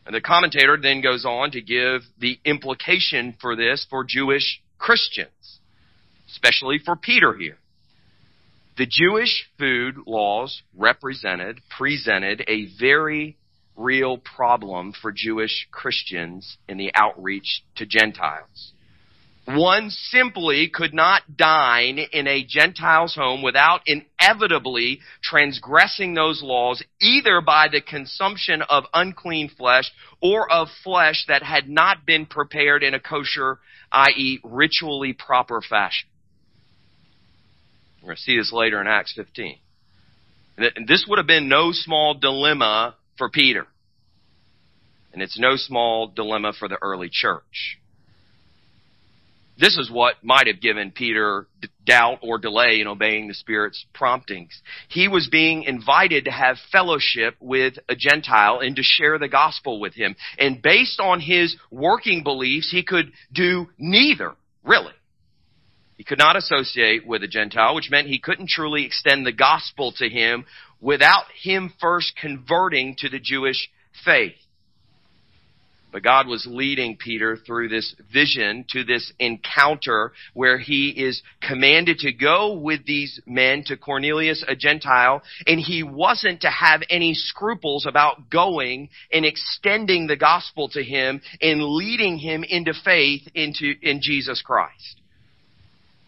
And 0.05 0.15
the 0.15 0.21
commentator 0.21 0.77
then 0.81 1.01
goes 1.01 1.25
on 1.25 1.51
to 1.51 1.61
give 1.61 2.01
the 2.19 2.39
implication 2.43 3.35
for 3.39 3.55
this 3.55 3.85
for 3.89 4.03
Jewish 4.03 4.61
Christians, 4.77 5.59
especially 6.29 6.79
for 6.83 6.95
Peter 6.95 7.35
here. 7.35 7.57
The 8.77 8.87
Jewish 8.89 9.49
food 9.57 9.95
laws 10.07 10.63
represented, 10.75 11.59
presented 11.77 12.43
a 12.47 12.67
very 12.79 13.35
real 13.79 14.17
problem 14.17 14.93
for 14.93 15.11
Jewish 15.11 15.67
Christians 15.71 16.57
in 16.67 16.77
the 16.77 16.91
outreach 16.93 17.63
to 17.77 17.85
Gentiles. 17.85 18.73
One 19.45 19.89
simply 19.89 20.69
could 20.71 20.93
not 20.93 21.35
dine 21.35 21.97
in 21.97 22.27
a 22.27 22.45
Gentile's 22.45 23.15
home 23.15 23.41
without 23.41 23.81
inevitably 23.87 24.99
transgressing 25.23 26.13
those 26.13 26.43
laws 26.43 26.83
either 27.01 27.41
by 27.41 27.67
the 27.71 27.81
consumption 27.81 28.61
of 28.61 28.83
unclean 28.93 29.49
flesh 29.49 29.91
or 30.21 30.51
of 30.51 30.67
flesh 30.83 31.25
that 31.27 31.41
had 31.41 31.67
not 31.67 32.05
been 32.05 32.27
prepared 32.27 32.83
in 32.83 32.93
a 32.93 32.99
kosher, 32.99 33.57
i.e. 33.91 34.39
ritually 34.43 35.13
proper 35.13 35.61
fashion. 35.67 36.09
We're 38.03 38.09
going 38.09 38.17
to 38.17 38.21
see 38.21 38.37
this 38.37 38.53
later 38.53 38.79
in 38.79 38.85
Acts 38.85 39.13
15. 39.15 39.57
And 40.57 40.87
this 40.87 41.05
would 41.07 41.17
have 41.17 41.27
been 41.27 41.49
no 41.49 41.71
small 41.71 42.13
dilemma 42.13 42.95
for 43.19 43.29
Peter. 43.29 43.67
And 45.13 45.21
it's 45.21 45.37
no 45.37 45.55
small 45.55 46.07
dilemma 46.07 46.53
for 46.57 46.67
the 46.67 46.79
early 46.81 47.09
church. 47.11 47.77
This 49.59 49.77
is 49.77 49.91
what 49.91 50.23
might 50.23 50.47
have 50.47 50.61
given 50.61 50.91
Peter 50.91 51.45
doubt 51.85 52.19
or 52.21 52.37
delay 52.37 52.79
in 52.79 52.87
obeying 52.87 53.27
the 53.27 53.33
Spirit's 53.33 53.85
promptings. 53.93 54.61
He 54.87 55.09
was 55.09 55.27
being 55.29 55.63
invited 55.63 56.25
to 56.25 56.31
have 56.31 56.55
fellowship 56.71 57.35
with 57.41 57.73
a 57.89 57.95
Gentile 57.95 58.59
and 58.59 58.75
to 58.77 58.83
share 58.83 59.19
the 59.19 59.27
gospel 59.27 59.81
with 59.81 59.95
him. 59.95 60.15
And 60.37 60.61
based 60.61 61.01
on 61.01 61.19
his 61.19 61.57
working 61.69 62.23
beliefs, 62.23 62.71
he 62.71 62.83
could 62.83 63.11
do 63.33 63.67
neither, 63.77 64.35
really. 64.63 64.93
He 65.97 66.05
could 66.05 66.19
not 66.19 66.37
associate 66.37 67.05
with 67.05 67.23
a 67.23 67.27
Gentile, 67.27 67.75
which 67.75 67.91
meant 67.91 68.07
he 68.07 68.19
couldn't 68.19 68.47
truly 68.47 68.85
extend 68.85 69.25
the 69.25 69.33
gospel 69.33 69.91
to 69.97 70.07
him 70.07 70.45
without 70.81 71.25
him 71.41 71.73
first 71.79 72.15
converting 72.19 72.95
to 72.99 73.09
the 73.09 73.19
Jewish 73.19 73.69
faith. 74.05 74.35
But 75.91 76.03
God 76.03 76.27
was 76.27 76.45
leading 76.47 76.97
Peter 76.97 77.35
through 77.35 77.69
this 77.69 77.95
vision 78.13 78.65
to 78.69 78.83
this 78.83 79.11
encounter 79.17 80.11
where 80.33 80.59
he 80.59 80.89
is 80.89 81.23
commanded 81.41 81.99
to 81.99 82.11
go 82.11 82.53
with 82.53 82.85
these 82.85 83.19
men 83.25 83.63
to 83.65 83.77
Cornelius, 83.77 84.43
a 84.47 84.55
Gentile, 84.55 85.23
and 85.47 85.59
he 85.59 85.81
wasn't 85.81 86.41
to 86.41 86.49
have 86.49 86.83
any 86.91 87.15
scruples 87.15 87.87
about 87.87 88.29
going 88.29 88.89
and 89.11 89.25
extending 89.25 90.05
the 90.05 90.15
gospel 90.15 90.69
to 90.69 90.83
him 90.83 91.21
and 91.41 91.63
leading 91.63 92.17
him 92.17 92.43
into 92.43 92.73
faith 92.73 93.27
into, 93.33 93.73
in 93.81 93.99
Jesus 94.01 94.43
Christ. 94.43 95.01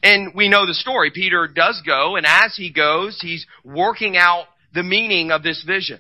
And 0.04 0.34
we 0.36 0.48
know 0.50 0.66
the 0.66 0.74
story. 0.74 1.12
Peter 1.14 1.48
does 1.48 1.82
go, 1.86 2.16
and 2.16 2.26
as 2.26 2.56
he 2.56 2.72
goes, 2.72 3.20
he's 3.22 3.46
working 3.64 4.18
out 4.18 4.46
the 4.74 4.84
meaning 4.84 5.32
of 5.32 5.44
this 5.44 5.64
vision. 5.64 6.00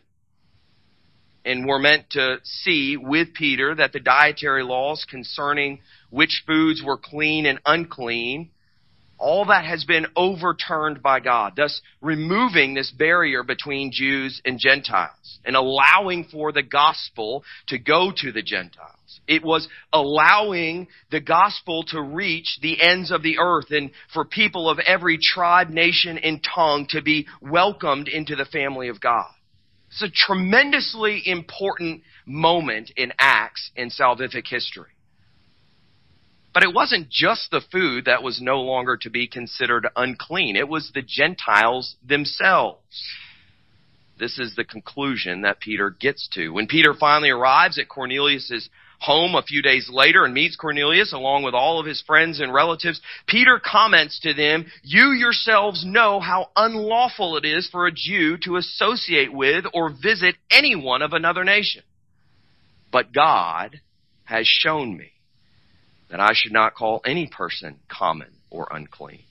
And 1.43 1.65
we're 1.65 1.79
meant 1.79 2.11
to 2.11 2.37
see 2.43 2.97
with 2.97 3.33
Peter 3.33 3.73
that 3.75 3.93
the 3.93 3.99
dietary 3.99 4.63
laws 4.63 5.05
concerning 5.09 5.79
which 6.09 6.43
foods 6.45 6.83
were 6.83 6.97
clean 6.97 7.45
and 7.45 7.59
unclean, 7.65 8.51
all 9.21 9.45
that 9.45 9.63
has 9.63 9.85
been 9.85 10.07
overturned 10.15 11.01
by 11.01 11.19
God, 11.19 11.53
thus 11.55 11.81
removing 12.01 12.73
this 12.73 12.91
barrier 12.91 13.43
between 13.43 13.91
Jews 13.91 14.41
and 14.43 14.59
Gentiles 14.59 15.39
and 15.45 15.55
allowing 15.55 16.25
for 16.25 16.51
the 16.51 16.63
gospel 16.63 17.43
to 17.67 17.77
go 17.77 18.11
to 18.15 18.31
the 18.31 18.41
Gentiles. 18.41 19.21
It 19.27 19.43
was 19.43 19.67
allowing 19.93 20.87
the 21.11 21.21
gospel 21.21 21.83
to 21.89 22.01
reach 22.01 22.57
the 22.61 22.81
ends 22.81 23.11
of 23.11 23.21
the 23.21 23.37
earth 23.39 23.69
and 23.69 23.91
for 24.11 24.25
people 24.25 24.69
of 24.69 24.79
every 24.79 25.19
tribe, 25.21 25.69
nation, 25.69 26.17
and 26.17 26.43
tongue 26.43 26.87
to 26.89 27.01
be 27.01 27.27
welcomed 27.41 28.07
into 28.07 28.35
the 28.35 28.45
family 28.45 28.89
of 28.89 28.99
God. 28.99 29.29
It's 29.91 30.01
a 30.01 30.09
tremendously 30.09 31.21
important 31.25 32.03
moment 32.25 32.91
in 32.95 33.13
Acts 33.19 33.71
in 33.75 33.89
salvific 33.89 34.47
history. 34.47 34.91
But 36.53 36.63
it 36.63 36.73
wasn't 36.73 37.09
just 37.09 37.49
the 37.49 37.61
food 37.71 38.05
that 38.05 38.23
was 38.23 38.41
no 38.41 38.61
longer 38.61 38.97
to 38.97 39.09
be 39.09 39.27
considered 39.27 39.87
unclean. 39.95 40.55
It 40.55 40.67
was 40.67 40.91
the 40.93 41.01
Gentiles 41.01 41.95
themselves. 42.05 42.81
This 44.19 44.37
is 44.37 44.55
the 44.55 44.65
conclusion 44.65 45.41
that 45.41 45.59
Peter 45.59 45.89
gets 45.89 46.27
to. 46.33 46.49
When 46.49 46.67
Peter 46.67 46.93
finally 46.93 47.29
arrives 47.29 47.79
at 47.79 47.89
Cornelius' 47.89 48.69
home 48.99 49.33
a 49.33 49.41
few 49.41 49.63
days 49.63 49.89
later 49.91 50.25
and 50.25 50.33
meets 50.33 50.55
Cornelius 50.55 51.11
along 51.13 51.43
with 51.43 51.55
all 51.55 51.79
of 51.79 51.87
his 51.87 52.03
friends 52.05 52.39
and 52.39 52.53
relatives, 52.53 53.01
Peter 53.27 53.59
comments 53.63 54.19
to 54.19 54.33
them, 54.33 54.65
You 54.83 55.11
yourselves 55.11 55.83
know 55.85 56.19
how 56.19 56.49
unlawful 56.55 57.37
it 57.37 57.45
is 57.45 57.67
for 57.71 57.87
a 57.87 57.91
Jew 57.91 58.37
to 58.43 58.57
associate 58.57 59.33
with 59.33 59.65
or 59.73 59.89
visit 59.89 60.35
anyone 60.51 61.01
of 61.01 61.13
another 61.13 61.43
nation. 61.43 61.81
But 62.91 63.13
God 63.13 63.81
has 64.25 64.45
shown 64.45 64.95
me 64.95 65.10
that 66.11 66.19
I 66.19 66.33
should 66.33 66.51
not 66.51 66.75
call 66.75 67.01
any 67.05 67.27
person 67.27 67.79
common 67.87 68.27
or 68.49 68.67
unclean. 68.69 69.21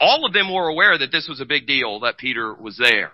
All 0.00 0.24
of 0.26 0.32
them 0.32 0.52
were 0.52 0.68
aware 0.68 0.98
that 0.98 1.12
this 1.12 1.28
was 1.28 1.40
a 1.40 1.44
big 1.44 1.66
deal 1.66 2.00
that 2.00 2.18
Peter 2.18 2.52
was 2.52 2.78
there. 2.78 3.12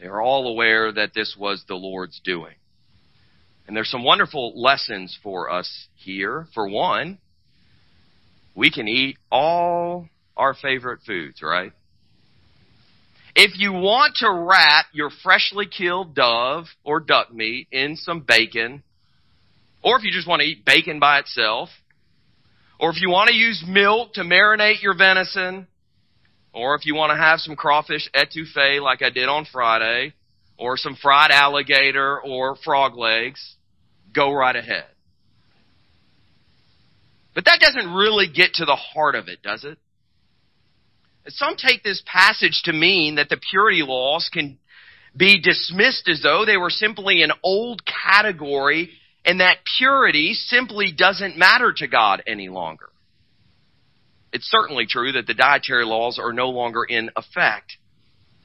They 0.00 0.06
are 0.06 0.20
all 0.20 0.48
aware 0.48 0.92
that 0.92 1.14
this 1.14 1.36
was 1.38 1.64
the 1.66 1.76
Lord's 1.76 2.20
doing. 2.22 2.54
And 3.66 3.74
there's 3.74 3.88
some 3.88 4.04
wonderful 4.04 4.60
lessons 4.60 5.16
for 5.22 5.50
us 5.50 5.86
here. 5.94 6.48
For 6.52 6.68
one, 6.68 7.18
we 8.54 8.70
can 8.70 8.88
eat 8.88 9.16
all 9.30 10.08
our 10.36 10.54
favorite 10.54 11.00
foods, 11.06 11.40
right? 11.40 11.72
If 13.36 13.58
you 13.58 13.72
want 13.72 14.16
to 14.16 14.30
wrap 14.30 14.86
your 14.92 15.10
freshly 15.22 15.66
killed 15.66 16.14
dove 16.14 16.66
or 16.84 17.00
duck 17.00 17.32
meat 17.32 17.68
in 17.72 17.96
some 17.96 18.20
bacon, 18.20 18.82
or 19.84 19.98
if 19.98 20.02
you 20.02 20.10
just 20.10 20.26
want 20.26 20.40
to 20.40 20.48
eat 20.48 20.64
bacon 20.64 20.98
by 20.98 21.18
itself, 21.18 21.68
or 22.80 22.90
if 22.90 23.00
you 23.00 23.10
want 23.10 23.28
to 23.28 23.34
use 23.34 23.62
milk 23.68 24.14
to 24.14 24.22
marinate 24.22 24.82
your 24.82 24.96
venison, 24.96 25.68
or 26.52 26.74
if 26.74 26.86
you 26.86 26.94
want 26.94 27.10
to 27.10 27.16
have 27.16 27.38
some 27.38 27.54
crawfish 27.54 28.08
etouffee 28.14 28.80
like 28.80 29.02
I 29.02 29.10
did 29.10 29.28
on 29.28 29.44
Friday, 29.44 30.14
or 30.58 30.78
some 30.78 30.96
fried 30.96 31.30
alligator 31.30 32.20
or 32.20 32.56
frog 32.56 32.96
legs, 32.96 33.56
go 34.12 34.32
right 34.32 34.56
ahead. 34.56 34.86
But 37.34 37.44
that 37.44 37.60
doesn't 37.60 37.92
really 37.92 38.28
get 38.34 38.54
to 38.54 38.64
the 38.64 38.76
heart 38.76 39.16
of 39.16 39.28
it, 39.28 39.42
does 39.42 39.64
it? 39.64 39.76
Some 41.26 41.56
take 41.56 41.82
this 41.82 42.02
passage 42.06 42.62
to 42.64 42.72
mean 42.72 43.16
that 43.16 43.28
the 43.28 43.40
purity 43.50 43.82
laws 43.82 44.30
can 44.32 44.58
be 45.16 45.40
dismissed 45.40 46.08
as 46.08 46.22
though 46.22 46.44
they 46.46 46.56
were 46.56 46.70
simply 46.70 47.22
an 47.22 47.32
old 47.42 47.82
category 47.84 48.90
and 49.24 49.40
that 49.40 49.58
purity 49.78 50.34
simply 50.34 50.92
doesn't 50.92 51.36
matter 51.36 51.72
to 51.72 51.86
God 51.86 52.22
any 52.26 52.48
longer. 52.48 52.90
It's 54.32 54.50
certainly 54.50 54.86
true 54.86 55.12
that 55.12 55.26
the 55.26 55.34
dietary 55.34 55.84
laws 55.84 56.18
are 56.18 56.32
no 56.32 56.50
longer 56.50 56.84
in 56.84 57.10
effect. 57.16 57.78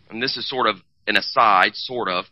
And 0.09 0.21
this 0.21 0.37
is 0.37 0.47
sort 0.47 0.67
of 0.67 0.77
an 1.07 1.17
aside, 1.17 1.75
sort 1.75 2.09
of. 2.09 2.25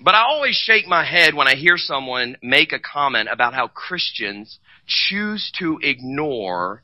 But 0.00 0.14
I 0.14 0.22
always 0.22 0.54
shake 0.54 0.86
my 0.86 1.04
head 1.04 1.34
when 1.34 1.46
I 1.46 1.56
hear 1.56 1.76
someone 1.76 2.36
make 2.42 2.72
a 2.72 2.78
comment 2.78 3.28
about 3.30 3.52
how 3.52 3.68
Christians 3.68 4.58
choose 4.86 5.52
to 5.58 5.78
ignore 5.82 6.82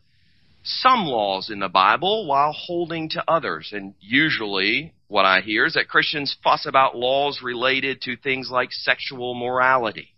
some 0.62 1.06
laws 1.06 1.48
in 1.48 1.60
the 1.60 1.68
Bible 1.68 2.26
while 2.26 2.52
holding 2.52 3.08
to 3.10 3.24
others. 3.26 3.70
And 3.72 3.94
usually 4.00 4.92
what 5.08 5.24
I 5.24 5.40
hear 5.40 5.64
is 5.64 5.74
that 5.74 5.88
Christians 5.88 6.36
fuss 6.44 6.66
about 6.66 6.96
laws 6.96 7.40
related 7.42 8.02
to 8.02 8.16
things 8.16 8.50
like 8.50 8.70
sexual 8.72 9.34
morality. 9.34 10.12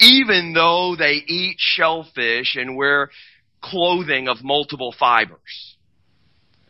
Even 0.00 0.52
though 0.52 0.96
they 0.96 1.22
eat 1.26 1.56
shellfish 1.58 2.56
and 2.56 2.76
wear 2.76 3.10
clothing 3.60 4.28
of 4.28 4.42
multiple 4.42 4.94
fibers. 4.98 5.76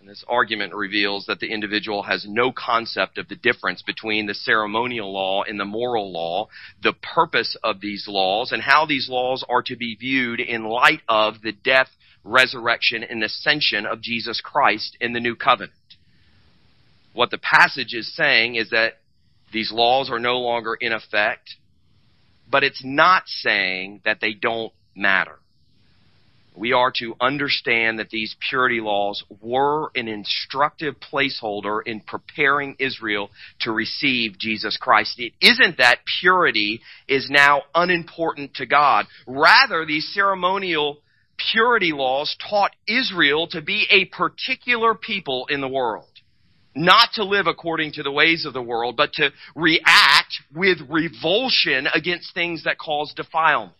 And 0.02 0.08
this 0.08 0.24
argument 0.26 0.74
reveals 0.74 1.26
that 1.26 1.38
the 1.38 1.52
individual 1.52 2.02
has 2.02 2.26
no 2.28 2.50
concept 2.50 3.18
of 3.18 3.28
the 3.28 3.36
difference 3.36 3.82
between 3.82 4.26
the 4.26 4.34
ceremonial 4.34 5.12
law 5.12 5.44
and 5.44 5.60
the 5.60 5.64
moral 5.64 6.12
law, 6.12 6.48
the 6.82 6.92
purpose 6.92 7.56
of 7.62 7.80
these 7.80 8.06
laws, 8.08 8.50
and 8.50 8.62
how 8.62 8.84
these 8.84 9.08
laws 9.08 9.44
are 9.48 9.62
to 9.62 9.76
be 9.76 9.94
viewed 9.94 10.40
in 10.40 10.64
light 10.64 11.02
of 11.08 11.42
the 11.42 11.52
death, 11.52 11.88
resurrection, 12.24 13.04
and 13.04 13.22
ascension 13.22 13.86
of 13.86 14.02
Jesus 14.02 14.40
Christ 14.40 14.96
in 15.00 15.12
the 15.12 15.20
new 15.20 15.36
covenant. 15.36 15.72
What 17.12 17.30
the 17.30 17.38
passage 17.38 17.94
is 17.94 18.12
saying 18.16 18.56
is 18.56 18.70
that 18.70 18.94
these 19.52 19.70
laws 19.70 20.10
are 20.10 20.18
no 20.18 20.40
longer 20.40 20.74
in 20.74 20.92
effect, 20.92 21.54
but 22.52 22.62
it's 22.62 22.84
not 22.84 23.22
saying 23.26 24.02
that 24.04 24.20
they 24.20 24.34
don't 24.34 24.72
matter. 24.94 25.38
We 26.54 26.74
are 26.74 26.92
to 26.98 27.14
understand 27.18 27.98
that 27.98 28.10
these 28.10 28.36
purity 28.50 28.80
laws 28.82 29.24
were 29.40 29.90
an 29.94 30.06
instructive 30.06 30.96
placeholder 31.00 31.80
in 31.84 32.00
preparing 32.00 32.76
Israel 32.78 33.30
to 33.60 33.72
receive 33.72 34.38
Jesus 34.38 34.76
Christ. 34.76 35.18
It 35.18 35.32
isn't 35.40 35.78
that 35.78 36.00
purity 36.20 36.82
is 37.08 37.30
now 37.30 37.62
unimportant 37.74 38.54
to 38.56 38.66
God. 38.66 39.06
Rather, 39.26 39.86
these 39.86 40.12
ceremonial 40.12 40.98
purity 41.52 41.92
laws 41.92 42.36
taught 42.50 42.72
Israel 42.86 43.46
to 43.48 43.62
be 43.62 43.86
a 43.90 44.04
particular 44.14 44.94
people 44.94 45.46
in 45.48 45.62
the 45.62 45.68
world. 45.68 46.11
Not 46.74 47.10
to 47.14 47.24
live 47.24 47.46
according 47.46 47.92
to 47.92 48.02
the 48.02 48.10
ways 48.10 48.46
of 48.46 48.54
the 48.54 48.62
world, 48.62 48.96
but 48.96 49.12
to 49.14 49.30
react 49.54 50.40
with 50.54 50.78
revulsion 50.88 51.86
against 51.92 52.32
things 52.32 52.64
that 52.64 52.78
cause 52.78 53.12
defilement. 53.14 53.74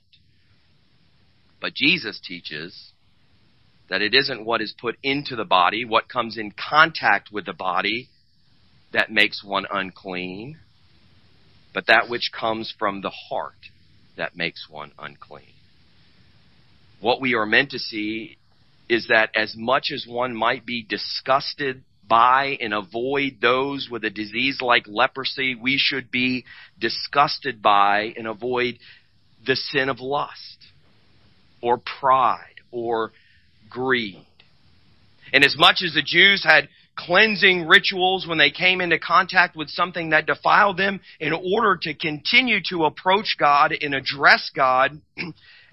But 1.61 1.75
Jesus 1.75 2.20
teaches 2.20 2.92
that 3.88 4.02
it 4.02 4.14
isn't 4.14 4.44
what 4.44 4.61
is 4.61 4.75
put 4.78 4.96
into 5.02 5.37
the 5.37 5.44
body, 5.44 5.84
what 5.84 6.08
comes 6.08 6.37
in 6.37 6.52
contact 6.52 7.30
with 7.32 7.46
the 7.46 7.52
body, 7.52 8.08
that 8.92 9.11
makes 9.11 9.42
one 9.42 9.66
unclean, 9.72 10.58
but 11.72 11.87
that 11.87 12.08
which 12.08 12.30
comes 12.38 12.75
from 12.78 13.00
the 13.00 13.12
heart 13.30 13.54
that 14.16 14.37
makes 14.37 14.66
one 14.68 14.92
unclean. 14.99 15.54
What 17.00 17.20
we 17.20 17.34
are 17.34 17.46
meant 17.46 17.70
to 17.70 17.78
see 17.78 18.37
is 18.88 19.08
that 19.08 19.30
as 19.34 19.54
much 19.56 19.90
as 19.92 20.06
one 20.06 20.34
might 20.34 20.66
be 20.66 20.84
disgusted 20.87 21.82
by 22.09 22.56
and 22.61 22.75
avoid 22.75 23.38
those 23.40 23.88
with 23.90 24.04
a 24.04 24.11
disease 24.11 24.61
like 24.61 24.85
leprosy, 24.87 25.54
we 25.54 25.78
should 25.78 26.11
be 26.11 26.44
disgusted 26.78 27.62
by 27.62 28.12
and 28.16 28.26
avoid 28.26 28.78
the 29.47 29.56
sin 29.56 29.88
of 29.88 30.00
lust 30.00 30.59
or 31.61 31.78
pride 31.78 32.61
or 32.71 33.12
greed. 33.71 34.26
And 35.32 35.44
as 35.44 35.56
much 35.56 35.82
as 35.82 35.94
the 35.94 36.02
Jews 36.02 36.44
had 36.44 36.68
cleansing 36.94 37.66
rituals 37.66 38.26
when 38.26 38.38
they 38.38 38.50
came 38.50 38.80
into 38.80 38.99
contact 38.99 39.56
with 39.56 39.68
something 39.68 40.11
that 40.11 40.26
defiled 40.26 40.76
them 40.76 41.00
in 41.18 41.32
order 41.32 41.78
to 41.80 41.94
continue 41.94 42.59
to 42.68 42.85
approach 42.85 43.37
God 43.38 43.73
and 43.80 43.94
address 43.94 44.50
God, 44.54 45.00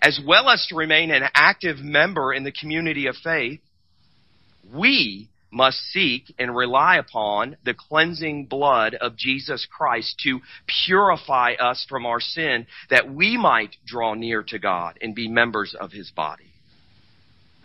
as 0.01 0.19
well 0.25 0.50
as 0.50 0.65
to 0.67 0.75
remain 0.75 1.12
an 1.12 1.24
active 1.36 1.79
member 1.79 2.33
in 2.33 2.43
the 2.43 2.53
community 2.53 3.07
of 3.07 3.15
faith, 3.17 3.59
we 4.74 5.27
must 5.51 5.77
seek 5.91 6.33
and 6.37 6.55
rely 6.55 6.97
upon 6.97 7.57
the 7.65 7.73
cleansing 7.73 8.45
blood 8.45 8.95
of 8.95 9.17
Jesus 9.17 9.65
Christ 9.69 10.19
to 10.23 10.41
purify 10.85 11.53
us 11.53 11.85
from 11.89 12.05
our 12.05 12.19
sin 12.19 12.67
that 12.89 13.11
we 13.11 13.37
might 13.37 13.75
draw 13.85 14.13
near 14.13 14.43
to 14.43 14.59
God 14.59 14.97
and 15.01 15.15
be 15.15 15.27
members 15.27 15.75
of 15.79 15.91
His 15.91 16.11
body. 16.11 16.45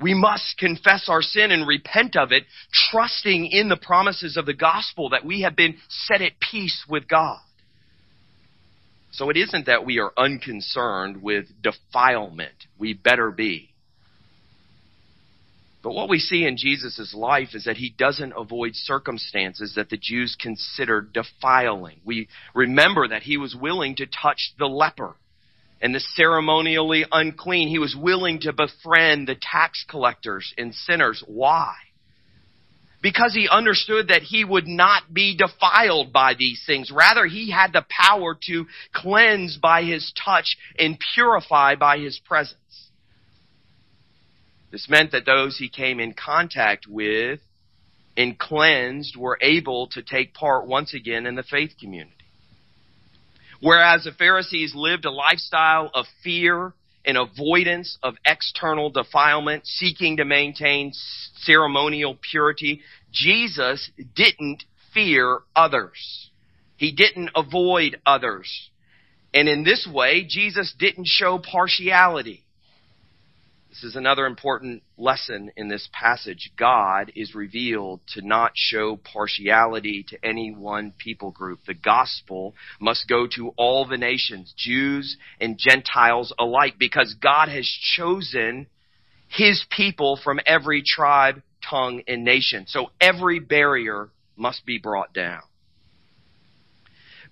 We 0.02 0.14
must 0.14 0.58
confess 0.58 1.08
our 1.08 1.22
sin 1.22 1.52
and 1.52 1.66
repent 1.66 2.16
of 2.16 2.32
it, 2.32 2.44
trusting 2.90 3.46
in 3.46 3.68
the 3.68 3.76
promises 3.76 4.36
of 4.36 4.46
the 4.46 4.54
gospel 4.54 5.10
that 5.10 5.24
we 5.24 5.42
have 5.42 5.54
been 5.54 5.76
set 5.88 6.20
at 6.20 6.40
peace 6.40 6.84
with 6.88 7.06
God. 7.06 7.38
So 9.12 9.30
it 9.30 9.36
isn't 9.36 9.66
that 9.66 9.86
we 9.86 10.00
are 10.00 10.12
unconcerned 10.16 11.22
with 11.22 11.46
defilement. 11.62 12.54
We 12.78 12.94
better 12.94 13.30
be. 13.30 13.73
But 15.84 15.92
what 15.92 16.08
we 16.08 16.18
see 16.18 16.46
in 16.46 16.56
Jesus' 16.56 17.12
life 17.14 17.50
is 17.52 17.64
that 17.64 17.76
he 17.76 17.90
doesn't 17.90 18.32
avoid 18.34 18.74
circumstances 18.74 19.74
that 19.76 19.90
the 19.90 19.98
Jews 19.98 20.34
considered 20.40 21.12
defiling. 21.12 22.00
We 22.06 22.28
remember 22.54 23.06
that 23.06 23.24
he 23.24 23.36
was 23.36 23.54
willing 23.54 23.94
to 23.96 24.06
touch 24.06 24.54
the 24.58 24.64
leper 24.64 25.14
and 25.82 25.94
the 25.94 26.00
ceremonially 26.00 27.04
unclean. 27.12 27.68
He 27.68 27.78
was 27.78 27.94
willing 27.94 28.40
to 28.40 28.54
befriend 28.54 29.28
the 29.28 29.36
tax 29.38 29.84
collectors 29.86 30.54
and 30.56 30.74
sinners. 30.74 31.22
Why? 31.26 31.74
Because 33.02 33.34
he 33.34 33.46
understood 33.46 34.08
that 34.08 34.22
he 34.22 34.42
would 34.42 34.66
not 34.66 35.12
be 35.12 35.36
defiled 35.36 36.14
by 36.14 36.32
these 36.32 36.62
things. 36.66 36.90
Rather, 36.90 37.26
he 37.26 37.50
had 37.50 37.74
the 37.74 37.84
power 37.90 38.38
to 38.46 38.64
cleanse 38.94 39.58
by 39.58 39.82
his 39.82 40.14
touch 40.24 40.56
and 40.78 40.98
purify 41.14 41.74
by 41.74 41.98
his 41.98 42.18
presence. 42.24 42.88
This 44.74 44.88
meant 44.88 45.12
that 45.12 45.24
those 45.24 45.56
he 45.56 45.68
came 45.68 46.00
in 46.00 46.14
contact 46.14 46.88
with 46.88 47.38
and 48.16 48.36
cleansed 48.36 49.16
were 49.16 49.38
able 49.40 49.86
to 49.92 50.02
take 50.02 50.34
part 50.34 50.66
once 50.66 50.94
again 50.94 51.26
in 51.26 51.36
the 51.36 51.44
faith 51.44 51.74
community. 51.78 52.10
Whereas 53.60 54.02
the 54.02 54.10
Pharisees 54.10 54.74
lived 54.74 55.04
a 55.04 55.12
lifestyle 55.12 55.92
of 55.94 56.06
fear 56.24 56.72
and 57.04 57.16
avoidance 57.16 57.98
of 58.02 58.16
external 58.26 58.90
defilement, 58.90 59.64
seeking 59.64 60.16
to 60.16 60.24
maintain 60.24 60.90
ceremonial 61.36 62.18
purity, 62.28 62.80
Jesus 63.12 63.92
didn't 64.16 64.64
fear 64.92 65.38
others. 65.54 66.30
He 66.76 66.90
didn't 66.90 67.30
avoid 67.36 68.00
others. 68.04 68.70
And 69.32 69.48
in 69.48 69.62
this 69.62 69.86
way, 69.88 70.26
Jesus 70.28 70.74
didn't 70.76 71.06
show 71.06 71.38
partiality. 71.38 72.43
This 73.74 73.90
is 73.90 73.96
another 73.96 74.26
important 74.26 74.84
lesson 74.96 75.50
in 75.56 75.66
this 75.66 75.88
passage. 75.92 76.52
God 76.56 77.10
is 77.16 77.34
revealed 77.34 78.02
to 78.14 78.24
not 78.24 78.52
show 78.54 78.96
partiality 78.96 80.04
to 80.10 80.24
any 80.24 80.54
one 80.54 80.92
people 80.96 81.32
group. 81.32 81.58
The 81.66 81.74
gospel 81.74 82.54
must 82.78 83.08
go 83.08 83.26
to 83.34 83.48
all 83.56 83.84
the 83.84 83.98
nations, 83.98 84.54
Jews 84.56 85.16
and 85.40 85.58
Gentiles 85.58 86.32
alike, 86.38 86.76
because 86.78 87.16
God 87.20 87.48
has 87.48 87.66
chosen 87.96 88.68
his 89.26 89.64
people 89.70 90.20
from 90.22 90.38
every 90.46 90.84
tribe, 90.86 91.42
tongue, 91.68 92.04
and 92.06 92.22
nation. 92.22 92.66
So 92.68 92.92
every 93.00 93.40
barrier 93.40 94.10
must 94.36 94.64
be 94.64 94.78
brought 94.78 95.12
down. 95.12 95.42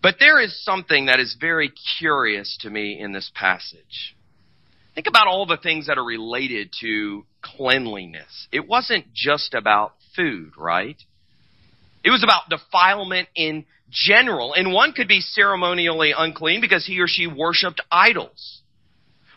But 0.03 0.17
there 0.19 0.41
is 0.41 0.65
something 0.65 1.07
that 1.07 1.21
is 1.21 1.37
very 1.41 1.73
curious 2.01 2.59
to 2.63 2.71
me 2.71 2.99
in 2.99 3.13
this 3.13 3.31
passage. 3.33 4.17
Think 4.95 5.07
about 5.07 5.27
all 5.27 5.47
the 5.47 5.57
things 5.57 5.87
that 5.87 5.99
are 5.99 6.05
related 6.05 6.71
to 6.81 7.25
cleanliness. 7.41 8.49
It 8.53 8.69
wasn't 8.69 9.13
just 9.15 9.55
about 9.55 9.95
food, 10.15 10.53
right? 10.59 10.97
It 12.05 12.11
was 12.11 12.23
about 12.23 12.51
defilement 12.51 13.29
in 13.35 13.65
general. 13.91 14.55
And 14.55 14.73
one 14.73 14.93
could 14.93 15.09
be 15.09 15.21
ceremonially 15.21 16.13
unclean 16.17 16.61
because 16.61 16.85
he 16.87 17.01
or 17.01 17.07
she 17.07 17.27
worshiped 17.27 17.81
idols. 17.91 18.61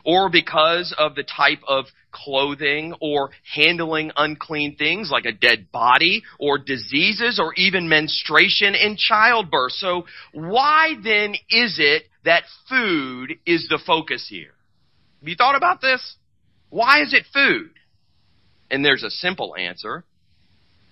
Or 0.04 0.30
because 0.30 0.94
of 0.98 1.16
the 1.16 1.24
type 1.24 1.60
of 1.68 1.86
clothing 2.12 2.94
or 3.02 3.32
handling 3.54 4.12
unclean 4.16 4.76
things 4.76 5.10
like 5.12 5.26
a 5.26 5.32
dead 5.32 5.72
body 5.72 6.24
or 6.40 6.58
diseases 6.58 7.40
or 7.40 7.54
even 7.56 7.90
menstruation 7.90 8.76
and 8.76 8.98
childbirth. 8.98 9.74
So 9.74 10.06
why 10.32 10.94
then 11.04 11.36
is 11.50 11.78
it 11.80 12.04
that 12.24 12.44
food 12.70 13.36
is 13.46 13.68
the 13.70 13.80
focus 13.86 14.28
here? 14.30 14.55
Have 15.26 15.30
you 15.30 15.36
thought 15.38 15.56
about 15.56 15.82
this? 15.82 16.18
Why 16.70 17.02
is 17.02 17.12
it 17.12 17.26
food? 17.34 17.72
And 18.70 18.86
there's 18.86 19.02
a 19.02 19.10
simple 19.10 19.56
answer. 19.56 20.04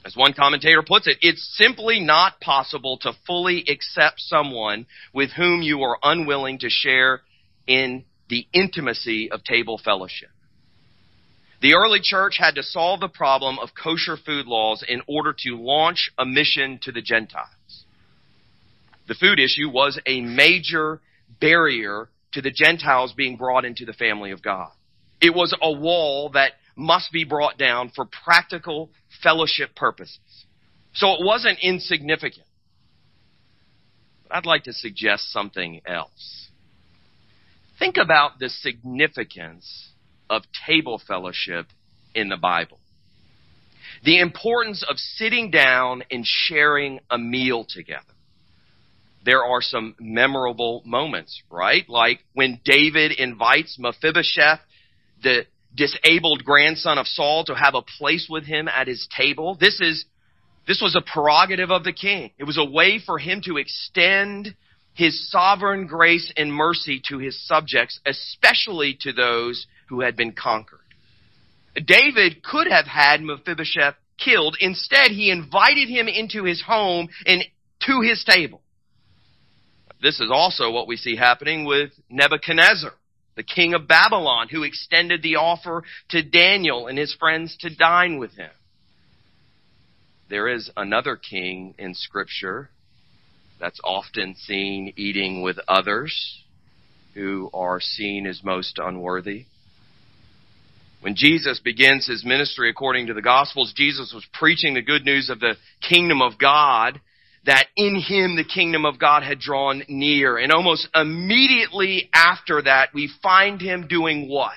As 0.04 0.16
one 0.16 0.34
commentator 0.34 0.82
puts 0.82 1.06
it, 1.06 1.18
it's 1.22 1.56
simply 1.56 2.00
not 2.00 2.42
possible 2.42 2.98
to 3.04 3.14
fully 3.28 3.64
accept 3.70 4.16
someone 4.18 4.88
with 5.14 5.34
whom 5.34 5.62
you 5.62 5.84
are 5.84 6.00
unwilling 6.02 6.58
to 6.60 6.70
share 6.72 7.22
in 7.68 8.06
the 8.28 8.48
intimacy 8.54 9.30
of 9.30 9.44
table 9.44 9.78
fellowship. 9.78 10.32
The 11.62 11.76
early 11.76 12.00
church 12.02 12.38
had 12.40 12.56
to 12.56 12.64
solve 12.64 13.02
the 13.02 13.10
problem 13.10 13.60
of 13.60 13.70
kosher 13.76 14.18
food 14.18 14.48
laws 14.48 14.84
in 14.88 15.04
order 15.08 15.36
to 15.44 15.62
launch 15.62 16.10
a 16.18 16.26
mission 16.26 16.80
to 16.82 16.92
the 16.92 17.04
Gentiles. 17.04 17.86
The 19.08 19.14
food 19.14 19.40
issue 19.40 19.70
was 19.70 20.00
a 20.08 20.22
major 20.22 21.02
barrier 21.40 22.10
to 22.34 22.42
the 22.42 22.52
Gentiles 22.52 23.14
being 23.16 23.38
brought 23.38 23.66
into 23.66 23.86
the 23.86 23.94
family 23.94 24.32
of 24.32 24.42
God. 24.42 24.72
It 25.22 25.34
was 25.34 25.56
a 25.62 25.72
wall 25.72 26.30
that 26.34 26.54
must 26.76 27.12
be 27.12 27.24
brought 27.24 27.58
down 27.58 27.92
for 27.96 28.06
practical 28.06 28.90
fellowship 29.22 29.76
purposes. 29.76 30.20
So 30.94 31.12
it 31.14 31.20
wasn't 31.26 31.60
insignificant. 31.62 32.46
But 34.24 34.38
I'd 34.38 34.46
like 34.46 34.64
to 34.64 34.74
suggest 34.74 35.32
something 35.32 35.82
else. 35.86 36.50
Think 37.80 37.98
about 37.98 38.40
the 38.40 38.50
significance 38.50 39.90
of 40.30 40.44
table 40.68 41.02
fellowship 41.06 41.68
in 42.14 42.30
the 42.30 42.38
Bible. 42.38 42.80
The 44.04 44.20
importance 44.20 44.84
of 44.88 44.98
sitting 44.98 45.52
down 45.52 46.04
and 46.12 46.26
sharing 46.26 47.00
a 47.10 47.18
meal 47.18 47.66
together 47.68 48.13
there 49.26 49.44
are 49.44 49.62
some 49.62 49.96
memorable 50.00 50.82
moments, 50.86 51.42
right? 51.50 51.88
Like 51.88 52.20
when 52.34 52.60
David 52.66 53.12
invites 53.14 53.78
Mephibosheth, 53.80 54.60
the 55.22 55.46
disabled 55.76 56.44
grandson 56.44 56.98
of 56.98 57.08
Saul, 57.08 57.46
to 57.46 57.56
have 57.56 57.76
a 57.76 57.82
place 57.82 58.28
with 58.30 58.46
him 58.46 58.68
at 58.68 58.88
his 58.88 59.08
table. 59.16 59.56
This 59.60 59.80
is 59.82 60.06
This 60.68 60.82
was 60.82 60.96
a 60.96 61.02
prerogative 61.02 61.72
of 61.72 61.84
the 61.84 61.94
king. 61.94 62.32
It 62.38 62.46
was 62.46 62.58
a 62.58 62.66
way 62.66 63.00
for 63.00 63.18
him 63.20 63.42
to 63.46 63.58
extend 63.58 64.56
his 64.94 65.30
sovereign 65.30 65.88
grace 65.88 66.32
and 66.38 66.54
mercy 66.54 67.02
to 67.10 67.18
his 67.18 67.36
subjects, 67.48 68.00
especially 68.06 68.98
to 69.02 69.12
those 69.12 69.68
who 69.90 70.02
had 70.02 70.16
been 70.16 70.32
conquered. 70.32 70.80
David 71.76 72.44
could 72.44 72.68
have 72.68 72.86
had 72.86 73.22
Mephibosheth 73.22 73.96
killed. 74.18 74.56
Instead, 74.60 75.12
he 75.12 75.32
invited 75.32 75.90
him 75.90 76.08
into 76.08 76.44
his 76.44 76.62
home 76.62 77.10
and 77.26 77.44
to 77.88 78.02
his 78.02 78.24
table. 78.24 78.62
This 80.04 80.20
is 80.20 80.30
also 80.30 80.70
what 80.70 80.90
we 80.90 80.98
see 80.98 81.16
happening 81.16 81.64
with 81.64 81.92
Nebuchadnezzar, 82.10 82.92
the 83.38 83.44
king 83.44 83.74
of 83.74 83.88
Babylon, 83.88 84.50
who 84.52 84.64
extended 84.64 85.24
the 85.24 85.38
offer 85.38 85.86
to 86.10 86.22
Daniel 86.22 86.88
and 86.88 86.98
his 86.98 87.16
friends 87.18 87.56
to 87.62 87.74
dine 87.74 88.20
with 88.20 88.34
him. 88.34 88.52
There 90.30 90.50
is 90.50 90.70
another 90.76 91.16
king 91.16 91.74
in 91.78 91.94
scripture 91.94 92.70
that's 93.62 93.80
often 93.82 94.36
seen 94.36 94.92
eating 94.98 95.42
with 95.42 95.58
others 95.70 96.44
who 97.14 97.50
are 97.54 97.80
seen 97.80 98.28
as 98.28 98.44
most 98.44 98.80
unworthy. 98.84 99.46
When 101.00 101.16
Jesus 101.16 101.62
begins 101.62 102.08
his 102.08 102.26
ministry 102.26 102.70
according 102.70 103.08
to 103.08 103.14
the 103.14 103.22
Gospels, 103.22 103.72
Jesus 103.74 104.12
was 104.14 104.26
preaching 104.34 104.74
the 104.74 104.82
good 104.82 105.06
news 105.06 105.30
of 105.30 105.40
the 105.40 105.56
kingdom 105.82 106.22
of 106.22 106.38
God 106.38 107.00
that 107.46 107.68
in 107.76 107.96
him 107.96 108.36
the 108.36 108.44
kingdom 108.44 108.86
of 108.86 109.00
God 109.00 109.24
had 109.24 109.40
drawn 109.40 109.84
near. 109.88 110.38
And 110.38 110.52
almost 110.52 110.88
immediately 110.96 112.10
after 112.14 112.62
that, 112.62 112.90
we 112.94 113.10
find 113.22 113.62
him 113.62 113.88
doing 113.88 114.30
what? 114.30 114.54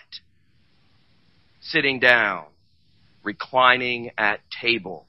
Sitting 1.60 1.98
down, 1.98 2.44
reclining 3.24 4.12
at 4.16 4.40
table, 4.62 5.06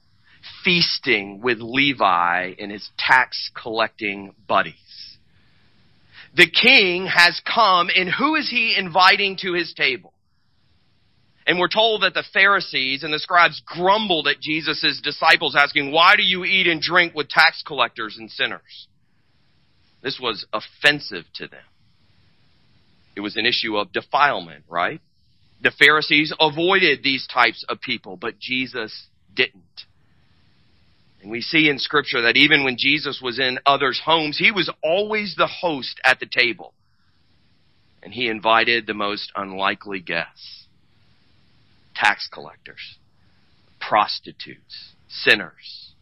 feasting 0.64 1.40
with 1.40 1.58
Levi 1.60 2.54
and 2.58 2.72
his 2.72 2.90
tax 2.98 3.50
collecting 3.54 4.34
buddies. 4.48 4.74
The 6.36 6.50
king 6.50 7.06
has 7.06 7.40
come 7.44 7.88
and 7.94 8.08
who 8.08 8.34
is 8.34 8.50
he 8.50 8.76
inviting 8.76 9.36
to 9.42 9.54
his 9.54 9.72
table? 9.72 10.12
And 11.48 11.58
we're 11.58 11.68
told 11.68 12.02
that 12.02 12.12
the 12.12 12.24
Pharisees 12.34 13.02
and 13.02 13.12
the 13.12 13.18
scribes 13.18 13.62
grumbled 13.64 14.28
at 14.28 14.38
Jesus' 14.38 15.00
disciples 15.02 15.56
asking, 15.56 15.92
why 15.92 16.14
do 16.14 16.22
you 16.22 16.44
eat 16.44 16.66
and 16.66 16.78
drink 16.78 17.14
with 17.14 17.30
tax 17.30 17.62
collectors 17.66 18.18
and 18.18 18.30
sinners? 18.30 18.86
This 20.02 20.20
was 20.20 20.44
offensive 20.52 21.24
to 21.36 21.48
them. 21.48 21.64
It 23.16 23.20
was 23.20 23.38
an 23.38 23.46
issue 23.46 23.78
of 23.78 23.94
defilement, 23.94 24.64
right? 24.68 25.00
The 25.62 25.70
Pharisees 25.70 26.34
avoided 26.38 27.02
these 27.02 27.26
types 27.26 27.64
of 27.66 27.80
people, 27.80 28.18
but 28.18 28.38
Jesus 28.38 29.06
didn't. 29.34 29.86
And 31.22 31.30
we 31.30 31.40
see 31.40 31.70
in 31.70 31.78
scripture 31.78 32.20
that 32.22 32.36
even 32.36 32.62
when 32.62 32.76
Jesus 32.76 33.20
was 33.22 33.38
in 33.38 33.58
others' 33.64 34.02
homes, 34.04 34.36
he 34.36 34.52
was 34.52 34.70
always 34.84 35.34
the 35.34 35.48
host 35.48 35.98
at 36.04 36.20
the 36.20 36.28
table. 36.30 36.74
And 38.02 38.12
he 38.12 38.28
invited 38.28 38.86
the 38.86 38.92
most 38.92 39.32
unlikely 39.34 40.00
guests 40.00 40.57
tax 41.98 42.28
collectors, 42.32 42.98
prostitutes, 43.80 44.94
sinners 45.08 45.92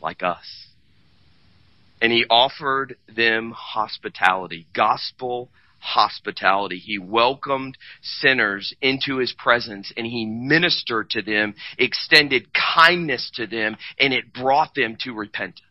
like 0.00 0.22
us. 0.22 0.66
And 2.00 2.12
he 2.12 2.24
offered 2.30 2.96
them 3.14 3.52
hospitality, 3.56 4.66
gospel 4.74 5.48
hospitality. 5.80 6.78
He 6.78 6.98
welcomed 6.98 7.76
sinners 8.02 8.74
into 8.80 9.18
his 9.18 9.32
presence 9.32 9.92
and 9.96 10.06
he 10.06 10.26
ministered 10.26 11.10
to 11.10 11.22
them, 11.22 11.54
extended 11.78 12.48
kindness 12.52 13.30
to 13.34 13.46
them, 13.46 13.76
and 13.98 14.12
it 14.12 14.32
brought 14.32 14.74
them 14.74 14.96
to 15.00 15.12
repentance. 15.12 15.62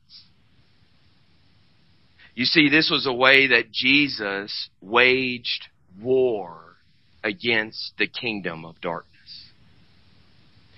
You 2.36 2.45
see, 2.45 2.69
this 2.69 2.89
was 2.91 3.08
a 3.08 3.13
way 3.13 3.47
that 3.47 3.71
Jesus 3.71 4.69
waged 4.80 5.67
war 6.00 6.76
against 7.23 7.93
the 7.97 8.08
kingdom 8.08 8.63
of 8.63 8.80
darkness. 8.80 9.16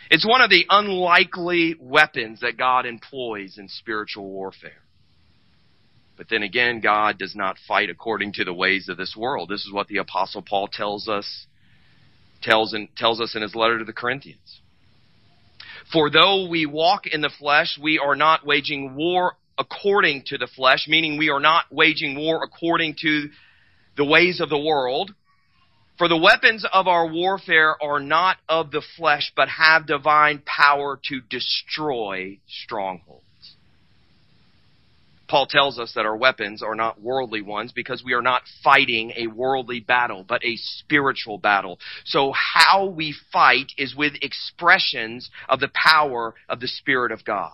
It's 0.10 0.26
one 0.26 0.42
of 0.42 0.50
the 0.50 0.66
unlikely 0.70 1.76
weapons 1.80 2.40
that 2.40 2.58
God 2.58 2.86
employs 2.86 3.58
in 3.58 3.68
spiritual 3.68 4.28
warfare. 4.28 4.82
But 6.18 6.28
then 6.30 6.44
again, 6.44 6.82
God 6.82 7.18
does 7.18 7.36
not 7.36 7.58
fight 7.68 7.90
according 7.90 8.34
to 8.34 8.44
the 8.44 8.54
ways 8.54 8.90
of 8.90 8.98
this 8.98 9.16
world. 9.16 9.50
This 9.50 9.66
is 9.66 9.72
what 9.72 9.88
the 9.88 9.98
apostle 9.98 10.42
Paul 10.42 10.68
tells 10.68 11.08
us, 11.08 11.46
tells, 12.42 12.74
in, 12.74 12.90
tells 12.98 13.22
us 13.22 13.36
in 13.36 13.42
his 13.42 13.56
letter 13.56 13.78
to 13.78 13.86
the 13.86 13.94
Corinthians. 13.94 14.62
For 15.94 16.10
though 16.10 16.50
we 16.50 16.66
walk 16.66 17.08
in 17.08 17.22
the 17.22 17.32
flesh, 17.40 17.80
we 17.82 18.00
are 18.00 18.16
not 18.16 18.46
waging 18.46 18.96
war 18.96 19.36
according 19.58 20.24
to 20.28 20.38
the 20.38 20.48
flesh, 20.48 20.88
meaning 20.88 21.18
we 21.18 21.30
are 21.30 21.40
not 21.40 21.66
waging 21.72 22.18
war 22.18 22.44
according 22.44 22.96
to 23.02 23.30
the 23.96 24.06
ways 24.06 24.42
of 24.42 24.50
the 24.50 24.60
world. 24.60 25.14
For 26.00 26.08
the 26.08 26.18
weapons 26.18 26.66
of 26.72 26.88
our 26.88 27.06
warfare 27.06 27.76
are 27.84 28.00
not 28.00 28.38
of 28.48 28.72
the 28.72 28.82
flesh, 28.96 29.34
but 29.36 29.50
have 29.50 29.86
divine 29.86 30.42
power 30.46 30.98
to 31.10 31.20
destroy 31.30 32.40
strongholds. 32.48 33.26
Paul 35.28 35.46
tells 35.46 35.78
us 35.78 35.92
that 35.96 36.06
our 36.06 36.16
weapons 36.16 36.64
are 36.64 36.74
not 36.74 37.02
worldly 37.02 37.42
ones 37.42 37.74
because 37.74 38.02
we 38.02 38.14
are 38.14 38.22
not 38.22 38.44
fighting 38.64 39.12
a 39.18 39.28
worldly 39.28 39.82
battle, 39.82 40.24
but 40.28 40.44
a 40.44 40.56
spiritual 40.56 41.38
battle. 41.38 41.80
So 42.06 42.32
how 42.32 42.86
we 42.86 43.14
fight 43.34 43.74
is 43.78 43.94
with 43.94 44.14
expressions 44.22 45.30
of 45.50 45.60
the 45.60 45.70
power 45.74 46.34
of 46.48 46.62
the 46.62 46.68
Spirit 46.68 47.12
of 47.12 47.26
God. 47.26 47.52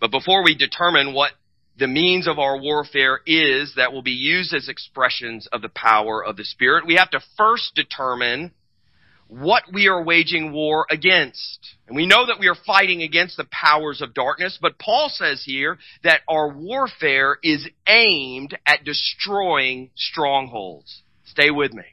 But 0.00 0.10
before 0.10 0.44
we 0.44 0.54
determine 0.54 1.14
what 1.14 1.32
the 1.80 1.88
means 1.88 2.28
of 2.28 2.38
our 2.38 2.60
warfare 2.60 3.20
is 3.26 3.72
that 3.76 3.92
will 3.92 4.02
be 4.02 4.12
used 4.12 4.52
as 4.54 4.68
expressions 4.68 5.48
of 5.48 5.62
the 5.62 5.70
power 5.70 6.22
of 6.22 6.36
the 6.36 6.44
Spirit, 6.44 6.86
we 6.86 6.96
have 6.96 7.10
to 7.10 7.20
first 7.38 7.74
determine 7.74 8.52
what 9.28 9.62
we 9.72 9.88
are 9.88 10.02
waging 10.02 10.52
war 10.52 10.86
against. 10.90 11.76
And 11.88 11.96
we 11.96 12.06
know 12.06 12.26
that 12.26 12.38
we 12.38 12.48
are 12.48 12.56
fighting 12.66 13.02
against 13.02 13.38
the 13.38 13.46
powers 13.50 14.02
of 14.02 14.12
darkness, 14.12 14.58
but 14.60 14.78
Paul 14.78 15.08
says 15.08 15.42
here 15.44 15.78
that 16.04 16.20
our 16.28 16.52
warfare 16.52 17.38
is 17.42 17.66
aimed 17.86 18.56
at 18.66 18.84
destroying 18.84 19.90
strongholds. 19.96 21.02
Stay 21.24 21.50
with 21.50 21.72
me 21.72 21.84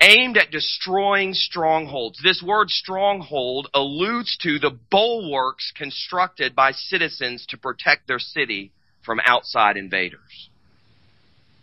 aimed 0.00 0.36
at 0.36 0.50
destroying 0.50 1.34
strongholds. 1.34 2.20
This 2.22 2.42
word 2.42 2.70
stronghold 2.70 3.68
alludes 3.74 4.36
to 4.42 4.58
the 4.58 4.76
bulwarks 4.90 5.72
constructed 5.76 6.54
by 6.54 6.72
citizens 6.72 7.46
to 7.46 7.56
protect 7.56 8.06
their 8.06 8.18
city 8.18 8.72
from 9.04 9.20
outside 9.24 9.76
invaders. 9.76 10.50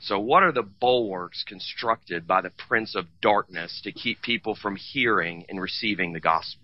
So 0.01 0.19
what 0.19 0.43
are 0.43 0.51
the 0.51 0.63
bulwarks 0.63 1.43
constructed 1.47 2.27
by 2.27 2.41
the 2.41 2.51
prince 2.51 2.95
of 2.95 3.05
darkness 3.21 3.81
to 3.83 3.91
keep 3.91 4.21
people 4.21 4.55
from 4.55 4.75
hearing 4.75 5.45
and 5.49 5.59
receiving 5.59 6.13
the 6.13 6.19
gospel? 6.19 6.61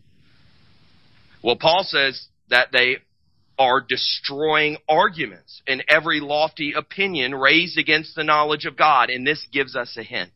Well, 1.41 1.55
Paul 1.55 1.83
says 1.83 2.27
that 2.49 2.71
they 2.71 2.97
are 3.57 3.81
destroying 3.81 4.77
arguments 4.87 5.61
and 5.67 5.83
every 5.87 6.19
lofty 6.19 6.73
opinion 6.73 7.33
raised 7.33 7.77
against 7.77 8.15
the 8.15 8.23
knowledge 8.23 8.65
of 8.65 8.77
God, 8.77 9.09
and 9.09 9.25
this 9.25 9.47
gives 9.51 9.75
us 9.75 9.97
a 9.97 10.03
hint. 10.03 10.31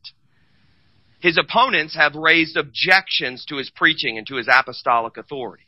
His 1.20 1.38
opponents 1.38 1.96
have 1.96 2.16
raised 2.16 2.58
objections 2.58 3.46
to 3.46 3.58
his 3.58 3.70
preaching 3.70 4.18
and 4.18 4.28
to 4.28 4.36
his 4.36 4.48
apostolic 4.52 5.18
authority. 5.18 5.64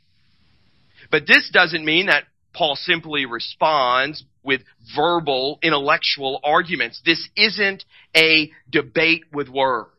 But 1.09 1.27
this 1.27 1.49
doesn't 1.51 1.85
mean 1.85 2.07
that 2.07 2.25
Paul 2.53 2.75
simply 2.75 3.25
responds 3.25 4.23
with 4.43 4.61
verbal, 4.95 5.59
intellectual 5.61 6.39
arguments. 6.43 7.01
This 7.05 7.29
isn't 7.35 7.85
a 8.15 8.51
debate 8.69 9.25
with 9.31 9.47
words. 9.47 9.91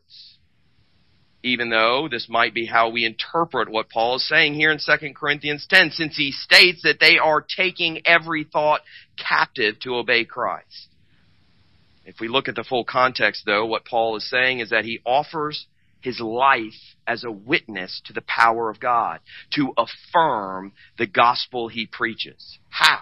Even 1.41 1.69
though 1.69 2.09
this 2.11 2.27
might 2.27 2.53
be 2.53 2.65
how 2.65 2.89
we 2.89 3.05
interpret 3.05 3.69
what 3.69 3.89
Paul 3.89 4.17
is 4.17 4.27
saying 4.27 4.55
here 4.55 4.71
in 4.71 4.79
2 4.79 5.13
Corinthians 5.13 5.65
10, 5.69 5.91
since 5.91 6.17
he 6.17 6.31
states 6.31 6.81
that 6.83 6.99
they 6.99 7.17
are 7.17 7.41
taking 7.41 8.05
every 8.05 8.43
thought 8.43 8.81
captive 9.17 9.79
to 9.79 9.95
obey 9.95 10.25
Christ. 10.25 10.88
If 12.09 12.19
we 12.19 12.27
look 12.27 12.47
at 12.47 12.55
the 12.55 12.63
full 12.63 12.83
context, 12.83 13.43
though, 13.45 13.67
what 13.67 13.85
Paul 13.85 14.15
is 14.15 14.27
saying 14.27 14.61
is 14.61 14.71
that 14.71 14.83
he 14.83 14.99
offers 15.05 15.67
his 16.01 16.19
life 16.19 16.95
as 17.05 17.23
a 17.23 17.31
witness 17.31 18.01
to 18.05 18.13
the 18.13 18.23
power 18.23 18.71
of 18.71 18.79
God, 18.79 19.19
to 19.51 19.73
affirm 19.77 20.73
the 20.97 21.05
gospel 21.05 21.67
he 21.67 21.85
preaches. 21.85 22.57
How? 22.69 23.01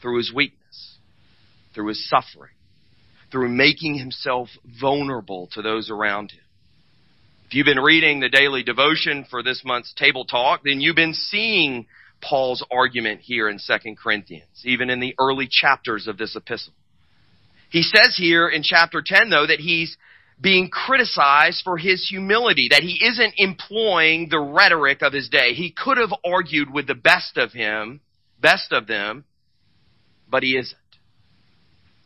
Through 0.00 0.18
his 0.18 0.32
weakness, 0.32 0.98
through 1.74 1.88
his 1.88 2.08
suffering, 2.08 2.52
through 3.32 3.48
making 3.48 3.98
himself 3.98 4.50
vulnerable 4.80 5.48
to 5.54 5.62
those 5.62 5.90
around 5.90 6.30
him. 6.30 6.44
If 7.46 7.54
you've 7.54 7.64
been 7.64 7.80
reading 7.80 8.20
the 8.20 8.28
daily 8.28 8.62
devotion 8.62 9.26
for 9.28 9.42
this 9.42 9.62
month's 9.64 9.94
table 9.94 10.26
talk, 10.26 10.60
then 10.64 10.80
you've 10.80 10.94
been 10.94 11.14
seeing 11.14 11.86
Paul's 12.20 12.64
argument 12.70 13.22
here 13.22 13.48
in 13.48 13.58
2 13.58 13.96
Corinthians, 13.96 14.62
even 14.64 14.90
in 14.90 15.00
the 15.00 15.16
early 15.18 15.48
chapters 15.50 16.06
of 16.06 16.18
this 16.18 16.36
epistle. 16.36 16.74
He 17.70 17.82
says 17.82 18.16
here 18.16 18.48
in 18.48 18.62
chapter 18.62 19.02
10 19.04 19.30
though 19.30 19.46
that 19.46 19.60
he's 19.60 19.96
being 20.40 20.70
criticized 20.70 21.62
for 21.64 21.76
his 21.76 22.08
humility, 22.08 22.68
that 22.70 22.82
he 22.82 23.04
isn't 23.04 23.34
employing 23.38 24.28
the 24.28 24.38
rhetoric 24.38 25.02
of 25.02 25.12
his 25.12 25.28
day. 25.28 25.52
He 25.52 25.72
could 25.72 25.98
have 25.98 26.12
argued 26.24 26.72
with 26.72 26.86
the 26.86 26.94
best 26.94 27.36
of 27.36 27.52
him, 27.52 28.00
best 28.40 28.72
of 28.72 28.86
them, 28.86 29.24
but 30.30 30.42
he 30.42 30.56
isn't. 30.56 30.78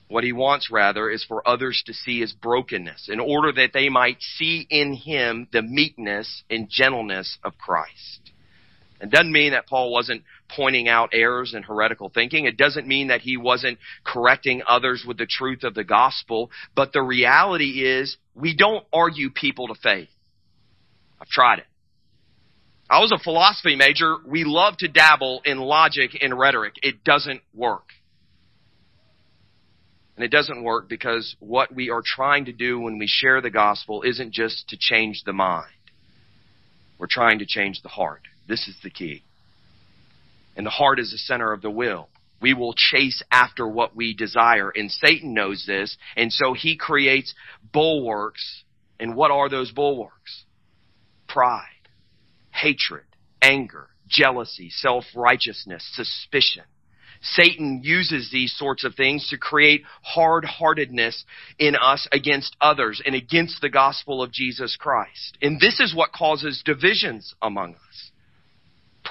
What 0.09 0.25
he 0.25 0.33
wants 0.33 0.71
rather 0.71 1.11
is 1.11 1.25
for 1.25 1.47
others 1.47 1.83
to 1.87 1.95
see 1.95 2.21
his 2.21 2.33
brokenness 2.33 3.09
in 3.09 3.21
order 3.21 3.53
that 3.53 3.73
they 3.73 3.89
might 3.89 4.21
see 4.21 4.67
in 4.69 4.95
him 4.95 5.49
the 5.53 5.63
meekness 5.63 6.43
and 6.51 6.69
gentleness 6.69 7.39
of 7.45 7.57
Christ. 7.57 8.32
It 9.03 9.11
doesn't 9.11 9.33
mean 9.33 9.51
that 9.51 9.67
Paul 9.67 9.93
wasn't 9.93 10.23
pointing 10.49 10.89
out 10.89 11.11
errors 11.13 11.55
in 11.55 11.65
heretical 11.65 12.09
thinking. 12.09 12.45
It 12.45 12.57
doesn't 12.57 12.87
mean 12.87 13.09
that 13.09 13.21
he 13.21 13.37
wasn't 13.37 13.79
correcting 14.05 14.63
others 14.67 15.05
with 15.05 15.19
the 15.19 15.27
truth 15.27 15.65
of 15.65 15.75
the 15.75 15.83
gospel. 15.83 16.53
But 16.77 16.93
the 16.93 17.03
reality 17.03 17.85
is 17.85 18.17
we 18.37 18.55
don't 18.57 18.87
argue 18.93 19.31
people 19.31 19.67
to 19.69 19.75
faith. 19.75 20.09
I've 21.21 21.29
tried 21.29 21.59
it. 21.59 21.67
I 22.89 23.01
was 23.01 23.11
a 23.11 23.19
philosophy 23.19 23.75
major. 23.75 24.19
We 24.25 24.45
love 24.45 24.77
to 24.79 24.89
dabble 24.89 25.43
in 25.45 25.59
logic 25.59 26.17
and 26.21 26.39
rhetoric. 26.39 26.75
It 26.83 27.03
doesn't 27.03 27.41
work. 27.53 27.89
And 30.15 30.25
it 30.25 30.31
doesn't 30.31 30.63
work 30.63 30.89
because 30.89 31.35
what 31.41 31.75
we 31.75 31.91
are 31.91 32.03
trying 32.05 32.45
to 32.45 32.53
do 32.53 32.79
when 32.79 32.99
we 32.99 33.09
share 33.09 33.41
the 33.41 33.51
gospel 33.51 34.03
isn't 34.03 34.33
just 34.33 34.69
to 34.69 34.77
change 34.79 35.23
the 35.25 35.33
mind. 35.33 35.73
We're 36.99 37.09
trying 37.11 37.41
to 37.41 37.47
change 37.47 37.83
the 37.83 37.89
heart. 37.89 38.23
This 38.53 38.69
is 38.69 38.77
the 38.83 38.91
key. 38.91 39.23
And 40.59 40.67
the 40.67 40.71
heart 40.71 40.99
is 40.99 41.11
the 41.11 41.17
center 41.17 41.55
of 41.55 41.63
the 41.63 41.71
will. 41.71 42.11
We 42.43 42.53
will 42.53 42.75
chase 42.77 43.23
after 43.31 43.67
what 43.67 43.97
we 43.97 44.13
desire. 44.13 44.69
And 44.69 44.91
Satan 44.91 45.33
knows 45.33 45.65
this. 45.67 45.97
And 46.19 46.31
so 46.31 46.53
he 46.53 46.77
creates 46.77 47.35
bulwarks. 47.73 48.65
And 49.01 49.17
what 49.17 49.31
are 49.31 49.49
those 49.49 49.73
bulwarks? 49.73 50.45
Pride, 51.27 51.89
hatred, 52.51 53.05
anger, 53.41 53.89
jealousy, 54.07 54.69
self-righteousness, 54.69 55.89
suspicion. 55.95 56.65
Satan 57.23 57.81
uses 57.83 58.31
these 58.31 58.55
sorts 58.55 58.85
of 58.85 58.97
things 58.97 59.29
to 59.31 59.39
create 59.39 59.85
hard-heartedness 60.03 61.25
in 61.59 61.75
us 61.75 62.07
against 62.13 62.55
others 62.61 63.01
and 63.07 63.15
against 63.15 63.63
the 63.63 63.71
gospel 63.71 64.23
of 64.23 64.31
Jesus 64.31 64.77
Christ. 64.79 65.39
And 65.41 65.59
this 65.59 65.81
is 65.81 65.95
what 65.95 66.13
causes 66.13 66.63
divisions 66.63 67.35
among 67.41 67.77
us. 67.77 68.11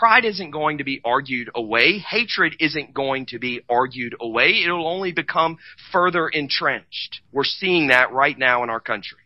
Pride 0.02 0.26
isn't 0.26 0.50
going 0.50 0.80
to 0.80 0.84
be 0.84 1.00
argued 1.06 1.52
away. 1.54 2.00
Hatred 2.00 2.56
isn't 2.60 2.92
going 2.92 3.28
to 3.28 3.38
be 3.38 3.62
argued 3.70 4.16
away. 4.20 4.64
It'll 4.64 4.88
only 4.88 5.12
become 5.12 5.60
further 5.92 6.28
entrenched. 6.28 7.20
We're 7.32 7.44
seeing 7.44 7.90
that 7.90 8.12
right 8.12 8.36
now 8.36 8.64
in 8.64 8.72
our 8.72 8.80
country. 8.80 9.20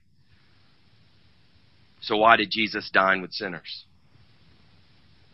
So 2.01 2.17
why 2.17 2.35
did 2.35 2.51
Jesus 2.51 2.89
dine 2.91 3.21
with 3.21 3.31
sinners? 3.31 3.85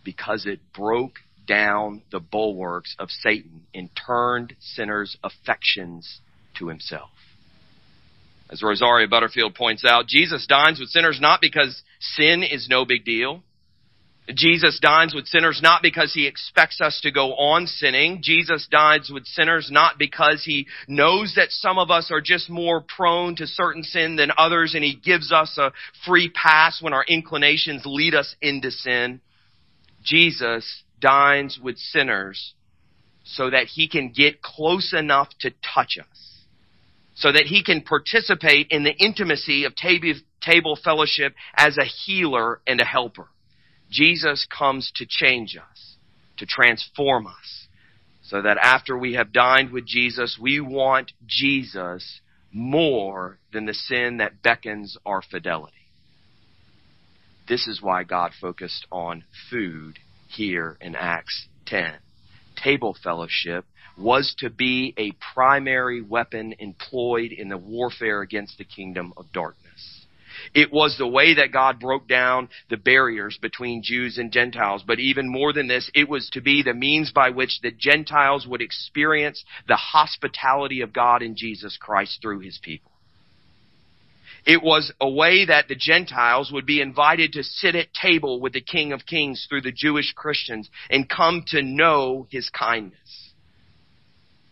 Because 0.03 0.45
it 0.45 0.59
broke 0.75 1.15
down 1.47 2.03
the 2.11 2.19
bulwarks 2.19 2.95
of 2.99 3.09
Satan 3.09 3.63
and 3.73 3.89
turned 3.95 4.55
sinners' 4.59 5.17
affections 5.23 6.19
to 6.59 6.67
himself. 6.67 7.09
As 8.51 8.61
Rosaria 8.61 9.07
Butterfield 9.07 9.55
points 9.55 9.83
out, 9.83 10.05
Jesus 10.05 10.45
dines 10.45 10.79
with 10.79 10.89
sinners 10.89 11.17
not 11.19 11.41
because 11.41 11.81
sin 11.99 12.43
is 12.43 12.67
no 12.69 12.85
big 12.85 13.03
deal, 13.03 13.41
Jesus 14.29 14.79
dines 14.79 15.15
with 15.15 15.25
sinners 15.25 15.61
not 15.63 15.81
because 15.81 16.13
he 16.13 16.27
expects 16.27 16.79
us 16.79 17.01
to 17.01 17.11
go 17.11 17.33
on 17.33 17.65
sinning. 17.65 18.19
Jesus 18.21 18.67
dines 18.71 19.09
with 19.11 19.25
sinners 19.25 19.69
not 19.71 19.97
because 19.97 20.43
he 20.45 20.67
knows 20.87 21.33
that 21.35 21.51
some 21.51 21.79
of 21.79 21.89
us 21.89 22.11
are 22.11 22.21
just 22.21 22.49
more 22.49 22.81
prone 22.81 23.35
to 23.37 23.47
certain 23.47 23.83
sin 23.83 24.15
than 24.15 24.31
others 24.37 24.75
and 24.75 24.83
he 24.83 24.95
gives 24.95 25.31
us 25.31 25.57
a 25.57 25.71
free 26.05 26.29
pass 26.29 26.81
when 26.81 26.93
our 26.93 27.03
inclinations 27.07 27.81
lead 27.85 28.13
us 28.13 28.35
into 28.41 28.69
sin. 28.71 29.21
Jesus 30.03 30.83
dines 30.99 31.59
with 31.61 31.77
sinners 31.77 32.53
so 33.23 33.49
that 33.49 33.65
he 33.65 33.87
can 33.87 34.11
get 34.11 34.41
close 34.41 34.93
enough 34.93 35.29
to 35.39 35.51
touch 35.73 35.97
us. 35.99 36.43
So 37.15 37.31
that 37.31 37.45
he 37.45 37.63
can 37.63 37.81
participate 37.81 38.67
in 38.69 38.83
the 38.83 38.93
intimacy 38.93 39.65
of 39.65 39.73
table 39.75 40.77
fellowship 40.81 41.33
as 41.55 41.77
a 41.77 41.83
healer 41.83 42.61
and 42.65 42.79
a 42.79 42.85
helper. 42.85 43.27
Jesus 43.91 44.47
comes 44.57 44.91
to 44.95 45.05
change 45.07 45.55
us, 45.57 45.97
to 46.37 46.45
transform 46.45 47.27
us, 47.27 47.67
so 48.23 48.41
that 48.41 48.57
after 48.57 48.97
we 48.97 49.13
have 49.13 49.33
dined 49.33 49.71
with 49.71 49.85
Jesus, 49.85 50.39
we 50.41 50.59
want 50.59 51.11
Jesus 51.27 52.21
more 52.51 53.37
than 53.51 53.65
the 53.65 53.73
sin 53.73 54.17
that 54.17 54.41
beckons 54.41 54.97
our 55.05 55.21
fidelity. 55.21 55.75
This 57.47 57.67
is 57.67 57.81
why 57.81 58.03
God 58.03 58.31
focused 58.39 58.87
on 58.91 59.25
food 59.49 59.99
here 60.29 60.77
in 60.79 60.95
Acts 60.95 61.47
10. 61.65 61.95
Table 62.55 62.95
fellowship 63.03 63.65
was 63.97 64.33
to 64.37 64.49
be 64.49 64.93
a 64.97 65.11
primary 65.33 66.01
weapon 66.01 66.55
employed 66.59 67.31
in 67.31 67.49
the 67.49 67.57
warfare 67.57 68.21
against 68.21 68.57
the 68.57 68.63
kingdom 68.63 69.13
of 69.17 69.31
darkness. 69.33 69.60
It 70.53 70.71
was 70.71 70.97
the 70.97 71.07
way 71.07 71.35
that 71.35 71.51
God 71.51 71.79
broke 71.79 72.07
down 72.07 72.49
the 72.69 72.77
barriers 72.77 73.37
between 73.41 73.83
Jews 73.83 74.17
and 74.17 74.31
Gentiles. 74.31 74.83
But 74.85 74.99
even 74.99 75.31
more 75.31 75.53
than 75.53 75.67
this, 75.67 75.89
it 75.93 76.09
was 76.09 76.29
to 76.31 76.41
be 76.41 76.63
the 76.63 76.73
means 76.73 77.11
by 77.11 77.29
which 77.29 77.61
the 77.61 77.71
Gentiles 77.71 78.47
would 78.47 78.61
experience 78.61 79.43
the 79.67 79.75
hospitality 79.75 80.81
of 80.81 80.93
God 80.93 81.21
in 81.21 81.35
Jesus 81.35 81.77
Christ 81.77 82.19
through 82.21 82.39
his 82.39 82.59
people. 82.61 82.91
It 84.45 84.63
was 84.63 84.91
a 84.99 85.09
way 85.09 85.45
that 85.45 85.67
the 85.67 85.75
Gentiles 85.75 86.51
would 86.51 86.65
be 86.65 86.81
invited 86.81 87.33
to 87.33 87.43
sit 87.43 87.75
at 87.75 87.93
table 87.93 88.39
with 88.39 88.53
the 88.53 88.61
King 88.61 88.91
of 88.91 89.05
Kings 89.05 89.45
through 89.47 89.61
the 89.61 89.71
Jewish 89.71 90.13
Christians 90.13 90.69
and 90.89 91.07
come 91.07 91.43
to 91.47 91.61
know 91.61 92.27
his 92.31 92.49
kindness. 92.49 93.33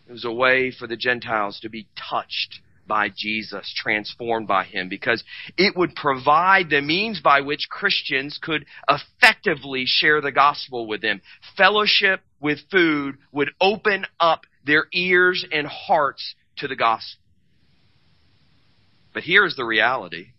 It 0.07 0.11
was 0.11 0.25
a 0.25 0.31
way 0.31 0.71
for 0.71 0.85
the 0.85 0.97
Gentiles 0.97 1.59
to 1.61 1.69
be 1.69 1.87
touched 1.95 2.59
by 2.89 3.09
Jesus, 3.15 3.73
transformed 3.73 4.47
by 4.47 4.65
Him, 4.65 4.89
because 4.89 5.23
it 5.55 5.77
would 5.77 5.95
provide 5.95 6.69
the 6.69 6.81
means 6.81 7.21
by 7.21 7.39
which 7.39 7.69
Christians 7.69 8.37
could 8.41 8.65
effectively 8.89 9.85
share 9.85 10.19
the 10.19 10.33
gospel 10.33 10.85
with 10.85 11.01
them. 11.01 11.21
Fellowship 11.55 12.19
with 12.41 12.59
food 12.69 13.15
would 13.31 13.51
open 13.61 14.05
up 14.19 14.41
their 14.65 14.87
ears 14.91 15.45
and 15.49 15.65
hearts 15.67 16.35
to 16.57 16.67
the 16.67 16.75
gospel. 16.75 17.21
But 19.13 19.23
here's 19.23 19.55
the 19.55 19.65
reality. 19.65 20.33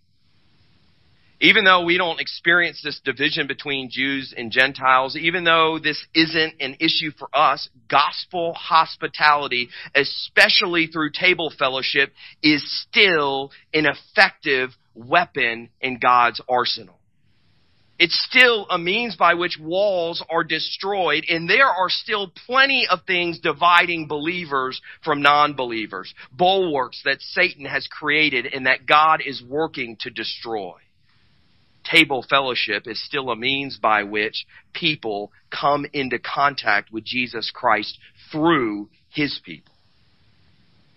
Even 1.42 1.64
though 1.64 1.84
we 1.84 1.96
don't 1.96 2.20
experience 2.20 2.82
this 2.84 3.00
division 3.02 3.46
between 3.46 3.88
Jews 3.90 4.34
and 4.36 4.52
Gentiles, 4.52 5.16
even 5.16 5.44
though 5.44 5.78
this 5.82 6.04
isn't 6.14 6.54
an 6.60 6.76
issue 6.80 7.12
for 7.18 7.30
us, 7.32 7.70
gospel 7.88 8.52
hospitality, 8.52 9.70
especially 9.94 10.86
through 10.86 11.12
table 11.12 11.50
fellowship, 11.58 12.12
is 12.42 12.62
still 12.82 13.52
an 13.72 13.86
effective 13.86 14.70
weapon 14.94 15.70
in 15.80 15.98
God's 15.98 16.42
arsenal. 16.46 16.98
It's 17.98 18.22
still 18.30 18.66
a 18.68 18.78
means 18.78 19.16
by 19.16 19.34
which 19.34 19.58
walls 19.58 20.22
are 20.30 20.44
destroyed, 20.44 21.24
and 21.28 21.48
there 21.48 21.68
are 21.68 21.88
still 21.88 22.32
plenty 22.46 22.86
of 22.90 23.00
things 23.06 23.40
dividing 23.40 24.08
believers 24.08 24.80
from 25.02 25.22
non-believers. 25.22 26.14
Bulwarks 26.32 27.00
that 27.04 27.20
Satan 27.20 27.64
has 27.64 27.86
created 27.86 28.46
and 28.46 28.66
that 28.66 28.86
God 28.86 29.22
is 29.24 29.42
working 29.42 29.96
to 30.00 30.10
destroy 30.10 30.74
table 31.90 32.24
fellowship 32.28 32.86
is 32.86 33.04
still 33.04 33.30
a 33.30 33.36
means 33.36 33.78
by 33.78 34.02
which 34.02 34.46
people 34.72 35.32
come 35.50 35.86
into 35.92 36.18
contact 36.18 36.92
with 36.92 37.04
Jesus 37.04 37.50
Christ 37.52 37.98
through 38.30 38.88
his 39.08 39.40
people. 39.44 39.74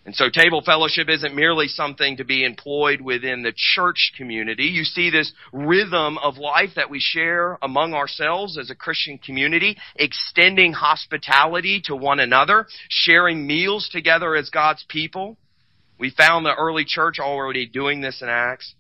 And 0.05 0.13
so 0.13 0.25
table 0.29 0.61
fellowship 0.65 1.07
isn't 1.07 1.33
merely 1.33 1.69
something 1.69 2.17
to 2.17 2.25
be 2.25 2.43
employed 2.43 2.99
within 2.99 3.41
the 3.41 3.53
church 3.55 4.11
community. 4.17 4.65
You 4.65 4.83
see 4.83 5.09
this 5.09 5.31
rhythm 5.53 6.17
of 6.17 6.37
life 6.37 6.71
that 6.75 6.89
we 6.89 6.99
share 6.99 7.57
among 7.61 7.93
ourselves 7.93 8.57
as 8.57 8.69
a 8.69 8.75
Christian 8.75 9.17
community, 9.17 9.77
extending 9.95 10.73
hospitality 10.73 11.81
to 11.85 11.95
one 11.95 12.19
another, 12.19 12.67
sharing 12.89 13.47
meals 13.47 13.87
together 13.89 14.35
as 14.35 14.49
God's 14.49 14.83
people. 14.89 15.37
We 15.97 16.09
found 16.09 16.45
the 16.45 16.55
early 16.55 16.83
church 16.83 17.19
already 17.19 17.65
doing 17.65 18.01
this 18.01 18.21
in 18.21 18.27
Acts. 18.27 18.75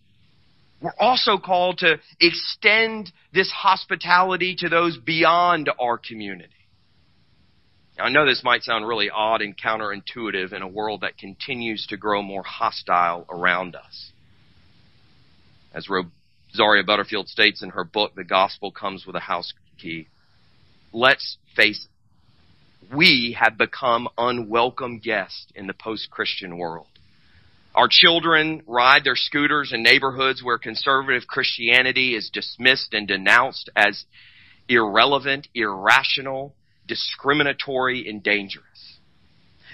We're 0.83 0.91
also 0.99 1.37
called 1.37 1.77
to 1.77 1.97
extend 2.19 3.13
this 3.33 3.49
hospitality 3.49 4.53
to 4.59 4.67
those 4.67 4.97
beyond 4.97 5.71
our 5.79 5.97
community. 5.97 6.49
Now, 7.97 8.03
I 8.03 8.09
know 8.09 8.25
this 8.25 8.43
might 8.43 8.63
sound 8.63 8.85
really 8.85 9.09
odd 9.09 9.41
and 9.41 9.57
counterintuitive 9.57 10.51
in 10.51 10.61
a 10.61 10.67
world 10.67 11.01
that 11.01 11.17
continues 11.17 11.87
to 11.87 11.95
grow 11.95 12.21
more 12.21 12.43
hostile 12.43 13.25
around 13.29 13.77
us. 13.77 14.11
As 15.73 15.87
Rosaria 15.87 16.83
Butterfield 16.83 17.29
states 17.29 17.63
in 17.63 17.69
her 17.69 17.85
book, 17.85 18.15
The 18.15 18.25
Gospel 18.25 18.69
Comes 18.69 19.05
with 19.05 19.15
a 19.15 19.21
House 19.21 19.53
Key, 19.77 20.09
let's 20.91 21.37
face 21.55 21.85
it, 21.85 22.93
we 22.93 23.37
have 23.39 23.57
become 23.57 24.09
unwelcome 24.17 24.99
guests 24.99 25.47
in 25.55 25.67
the 25.67 25.73
post 25.73 26.11
Christian 26.11 26.57
world. 26.57 26.87
Our 27.75 27.87
children 27.89 28.61
ride 28.67 29.03
their 29.03 29.15
scooters 29.15 29.71
in 29.73 29.81
neighborhoods 29.81 30.43
where 30.43 30.59
conservative 30.59 31.25
Christianity 31.27 32.15
is 32.15 32.29
dismissed 32.31 32.93
and 32.93 33.07
denounced 33.07 33.69
as 33.75 34.05
irrelevant, 34.69 35.47
irrational, 35.55 36.55
discriminatory, 36.87 38.07
and 38.07 38.21
dangerous. 38.21 38.99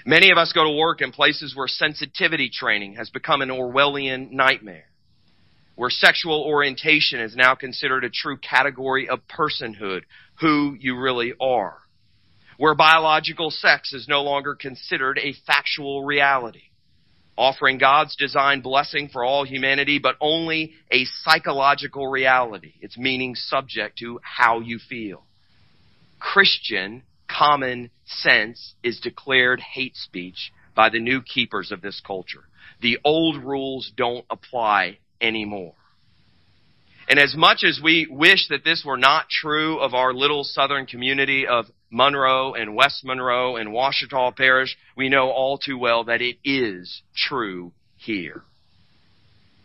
Many 0.06 0.30
of 0.30 0.38
us 0.38 0.52
go 0.54 0.64
to 0.64 0.78
work 0.78 1.02
in 1.02 1.12
places 1.12 1.54
where 1.54 1.68
sensitivity 1.68 2.48
training 2.48 2.94
has 2.94 3.10
become 3.10 3.42
an 3.42 3.50
Orwellian 3.50 4.30
nightmare, 4.30 4.86
where 5.74 5.90
sexual 5.90 6.42
orientation 6.42 7.20
is 7.20 7.36
now 7.36 7.54
considered 7.54 8.04
a 8.04 8.10
true 8.10 8.38
category 8.38 9.10
of 9.10 9.20
personhood, 9.28 10.02
who 10.40 10.74
you 10.80 10.98
really 10.98 11.34
are, 11.38 11.80
where 12.56 12.74
biological 12.74 13.50
sex 13.50 13.92
is 13.92 14.08
no 14.08 14.22
longer 14.22 14.54
considered 14.54 15.18
a 15.18 15.34
factual 15.46 16.02
reality, 16.02 16.69
offering 17.36 17.78
God's 17.78 18.16
design 18.16 18.60
blessing 18.60 19.08
for 19.08 19.24
all 19.24 19.44
humanity, 19.44 19.98
but 19.98 20.16
only 20.20 20.72
a 20.90 21.04
psychological 21.22 22.08
reality, 22.08 22.74
its 22.80 22.98
meaning 22.98 23.34
subject 23.34 23.98
to 23.98 24.20
how 24.22 24.60
you 24.60 24.78
feel. 24.78 25.24
Christian 26.18 27.02
common 27.28 27.90
sense 28.04 28.74
is 28.82 29.00
declared 29.00 29.60
hate 29.60 29.96
speech 29.96 30.52
by 30.74 30.90
the 30.90 31.00
new 31.00 31.22
keepers 31.22 31.72
of 31.72 31.80
this 31.80 32.00
culture. 32.04 32.44
The 32.80 32.98
old 33.04 33.42
rules 33.42 33.92
don't 33.96 34.24
apply 34.30 34.98
anymore. 35.20 35.74
And 37.10 37.18
as 37.18 37.34
much 37.34 37.64
as 37.64 37.80
we 37.82 38.06
wish 38.08 38.46
that 38.50 38.62
this 38.64 38.84
were 38.86 38.96
not 38.96 39.28
true 39.28 39.80
of 39.80 39.94
our 39.94 40.14
little 40.14 40.44
southern 40.44 40.86
community 40.86 41.44
of 41.44 41.64
Monroe 41.90 42.54
and 42.54 42.76
West 42.76 43.04
Monroe 43.04 43.56
and 43.56 43.72
Ouachita 43.72 44.30
Parish, 44.36 44.78
we 44.96 45.08
know 45.08 45.28
all 45.28 45.58
too 45.58 45.76
well 45.76 46.04
that 46.04 46.22
it 46.22 46.36
is 46.44 47.02
true 47.16 47.72
here. 47.96 48.44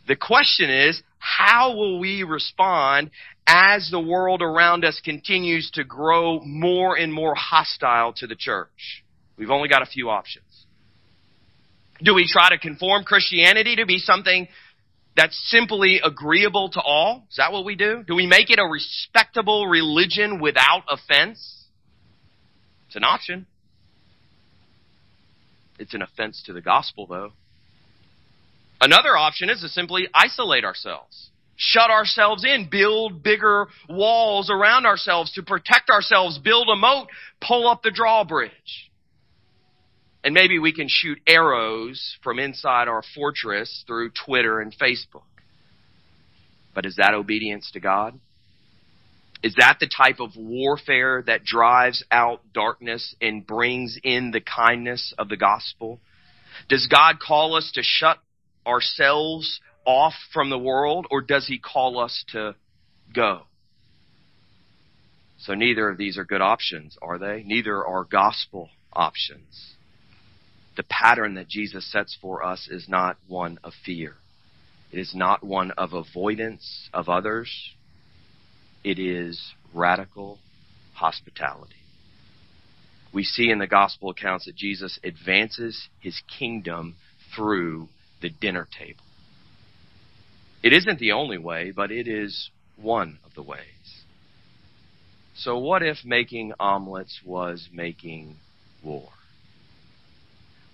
The 0.08 0.16
question 0.16 0.72
is, 0.72 1.04
how 1.20 1.76
will 1.76 2.00
we 2.00 2.24
respond 2.24 3.12
as 3.46 3.92
the 3.92 4.02
world 4.02 4.42
around 4.42 4.84
us 4.84 5.00
continues 5.06 5.70
to 5.76 5.84
grow 5.84 6.40
more 6.40 6.98
and 6.98 7.14
more 7.14 7.36
hostile 7.36 8.14
to 8.14 8.26
the 8.26 8.36
church? 8.36 9.04
We've 9.38 9.52
only 9.52 9.70
got 9.70 9.84
a 9.84 9.86
few 9.86 10.10
options. 10.10 10.66
Do 12.02 12.16
we 12.16 12.28
try 12.28 12.50
to 12.50 12.58
conform 12.58 13.04
Christianity 13.04 13.76
to 13.76 13.86
be 13.86 14.00
something 14.00 14.48
that's 15.16 15.40
simply 15.50 16.02
agreeable 16.04 16.70
to 16.70 16.82
all? 16.82 17.26
Is 17.30 17.38
that 17.38 17.52
what 17.52 17.66
we 17.66 17.76
do? 17.76 18.04
Do 18.06 18.16
we 18.16 18.28
make 18.28 18.50
it 18.50 18.60
a 18.60 18.66
respectable 18.66 19.68
religion 19.68 20.40
without 20.42 20.84
offense? 20.90 21.66
It's 22.88 22.96
an 22.96 23.04
option. 23.04 23.46
It's 25.80 25.94
an 25.94 26.02
offense 26.02 26.44
to 26.46 26.54
the 26.54 26.62
gospel, 26.62 27.08
though. 27.08 27.32
Another 28.82 29.18
option 29.18 29.50
is 29.50 29.62
to 29.62 29.70
simply 29.70 30.08
isolate 30.14 30.66
ourselves. 30.66 31.30
Shut 31.58 31.90
ourselves 31.90 32.44
in, 32.44 32.68
build 32.70 33.24
bigger 33.24 33.68
walls 33.90 34.50
around 34.50 34.86
ourselves 34.86 35.32
to 35.34 35.44
protect 35.44 35.90
ourselves, 35.90 36.38
build 36.38 36.68
a 36.70 36.76
moat, 36.76 37.08
pull 37.40 37.70
up 37.70 37.82
the 37.82 37.92
drawbridge. 37.92 38.92
And 40.26 40.34
maybe 40.34 40.58
we 40.58 40.74
can 40.74 40.88
shoot 40.90 41.20
arrows 41.28 42.18
from 42.24 42.40
inside 42.40 42.88
our 42.88 43.04
fortress 43.14 43.84
through 43.86 44.10
Twitter 44.26 44.60
and 44.60 44.76
Facebook. 44.76 45.22
But 46.74 46.88
is 46.88 46.96
that 46.96 47.14
obedience 47.14 47.70
to 47.74 47.80
God? 47.80 48.20
Is 49.44 49.54
that 49.60 49.78
the 49.80 49.88
type 49.88 50.20
of 50.20 50.32
warfare 50.36 51.24
that 51.28 51.44
drives 51.44 52.04
out 52.10 52.42
darkness 52.56 53.14
and 53.22 53.46
brings 53.46 54.00
in 54.04 54.32
the 54.32 54.42
kindness 54.42 55.14
of 55.20 55.30
the 55.30 55.38
gospel? 55.38 56.00
Does 56.70 56.88
God 56.88 57.20
call 57.20 57.56
us 57.56 57.72
to 57.76 57.84
shut 57.84 58.18
ourselves 58.66 59.60
off 59.86 60.16
from 60.34 60.50
the 60.50 60.58
world, 60.58 61.06
or 61.12 61.22
does 61.22 61.46
he 61.46 61.60
call 61.60 62.00
us 62.00 62.26
to 62.30 62.56
go? 63.14 63.44
So 65.38 65.54
neither 65.54 65.88
of 65.88 66.00
these 66.00 66.18
are 66.18 66.26
good 66.26 66.42
options, 66.42 66.98
are 67.00 67.20
they? 67.20 67.44
Neither 67.46 67.86
are 67.86 68.04
gospel 68.04 68.72
options. 68.92 69.75
The 70.76 70.84
pattern 70.84 71.36
that 71.36 71.48
Jesus 71.48 71.90
sets 71.90 72.18
for 72.22 72.44
us 72.44 72.68
is 72.70 72.90
not 72.90 73.18
one 73.28 73.60
of 73.64 73.74
fear. 73.86 74.16
It 74.92 75.00
is 75.00 75.14
not 75.16 75.44
one 75.44 75.72
of 75.72 75.94
avoidance 75.94 76.90
of 76.94 77.10
others. 77.10 77.74
It 78.84 79.00
is 79.00 79.54
radical 79.74 80.40
hospitality. 80.94 81.76
We 83.14 83.24
see 83.24 83.50
in 83.50 83.60
the 83.60 83.68
gospel 83.68 84.10
accounts 84.10 84.46
that 84.46 84.56
Jesus 84.56 85.00
advances 85.04 85.88
his 86.00 86.22
kingdom 86.38 86.96
through 87.34 87.90
the 88.22 88.30
dinner 88.30 88.68
table. 88.78 89.04
It 90.62 90.74
isn't 90.74 91.00
the 91.00 91.14
only 91.14 91.38
way, 91.38 91.72
but 91.72 91.92
it 91.92 92.08
is 92.08 92.50
one 92.76 93.20
of 93.26 93.34
the 93.34 93.44
ways. 93.44 94.04
So, 95.36 95.58
what 95.58 95.84
if 95.84 95.98
making 96.04 96.54
omelets 96.60 97.22
was 97.26 97.70
making 97.72 98.38
war? 98.84 99.10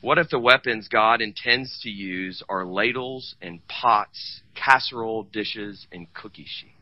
What 0.02 0.18
if 0.18 0.30
the 0.30 0.40
weapons 0.40 0.88
God 0.88 1.22
intends 1.22 1.80
to 1.84 1.90
use 1.90 2.42
are 2.50 2.66
ladles 2.66 3.36
and 3.40 3.66
pots, 3.68 4.42
casserole 4.56 5.22
dishes, 5.22 5.86
and 5.92 6.12
cookie 6.16 6.48
sheets? 6.48 6.81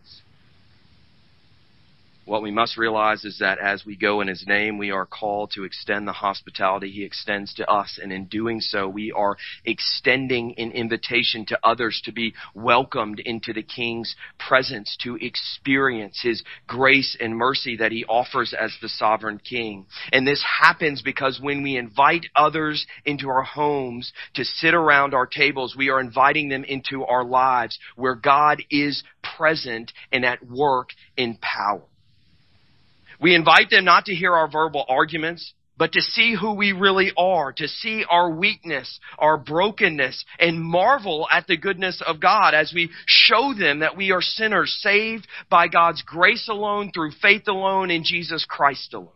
What 2.29 2.43
we 2.43 2.51
must 2.51 2.77
realize 2.77 3.25
is 3.25 3.39
that 3.39 3.57
as 3.57 3.87
we 3.87 3.95
go 3.95 4.21
in 4.21 4.27
His 4.27 4.45
name, 4.45 4.77
we 4.77 4.91
are 4.91 5.07
called 5.07 5.49
to 5.55 5.63
extend 5.63 6.07
the 6.07 6.13
hospitality 6.13 6.91
He 6.91 7.03
extends 7.03 7.55
to 7.55 7.67
us. 7.67 7.97
And 7.99 8.13
in 8.13 8.25
doing 8.25 8.59
so, 8.61 8.87
we 8.87 9.11
are 9.11 9.35
extending 9.65 10.53
an 10.59 10.69
invitation 10.69 11.43
to 11.47 11.59
others 11.63 11.99
to 12.05 12.11
be 12.11 12.35
welcomed 12.53 13.19
into 13.19 13.51
the 13.51 13.63
King's 13.63 14.15
presence, 14.37 14.95
to 15.01 15.15
experience 15.15 16.19
His 16.21 16.43
grace 16.67 17.17
and 17.19 17.35
mercy 17.35 17.75
that 17.77 17.91
He 17.91 18.05
offers 18.05 18.53
as 18.53 18.77
the 18.79 18.89
sovereign 18.89 19.39
King. 19.39 19.87
And 20.13 20.27
this 20.27 20.45
happens 20.61 21.01
because 21.01 21.39
when 21.41 21.63
we 21.63 21.77
invite 21.77 22.27
others 22.35 22.85
into 23.05 23.27
our 23.29 23.41
homes 23.41 24.13
to 24.35 24.43
sit 24.45 24.75
around 24.75 25.15
our 25.15 25.25
tables, 25.25 25.75
we 25.75 25.89
are 25.89 25.99
inviting 25.99 26.49
them 26.49 26.63
into 26.63 27.03
our 27.05 27.25
lives 27.25 27.79
where 27.95 28.13
God 28.13 28.61
is 28.69 29.03
present 29.35 29.91
and 30.11 30.23
at 30.23 30.45
work 30.45 30.89
in 31.17 31.39
power. 31.41 31.88
We 33.19 33.35
invite 33.35 33.69
them 33.69 33.85
not 33.85 34.05
to 34.05 34.15
hear 34.15 34.33
our 34.33 34.49
verbal 34.49 34.85
arguments, 34.87 35.53
but 35.77 35.93
to 35.93 36.01
see 36.01 36.35
who 36.39 36.53
we 36.53 36.73
really 36.73 37.11
are, 37.17 37.53
to 37.53 37.67
see 37.67 38.05
our 38.09 38.29
weakness, 38.29 38.99
our 39.17 39.37
brokenness, 39.37 40.25
and 40.37 40.61
marvel 40.61 41.27
at 41.31 41.47
the 41.47 41.57
goodness 41.57 42.01
of 42.05 42.19
God 42.19 42.53
as 42.53 42.73
we 42.73 42.89
show 43.05 43.53
them 43.57 43.79
that 43.79 43.95
we 43.95 44.11
are 44.11 44.21
sinners 44.21 44.77
saved 44.81 45.25
by 45.49 45.69
God's 45.69 46.01
grace 46.01 46.49
alone, 46.49 46.91
through 46.93 47.11
faith 47.21 47.47
alone, 47.47 47.91
in 47.91 48.03
Jesus 48.03 48.45
Christ 48.47 48.93
alone. 48.93 49.09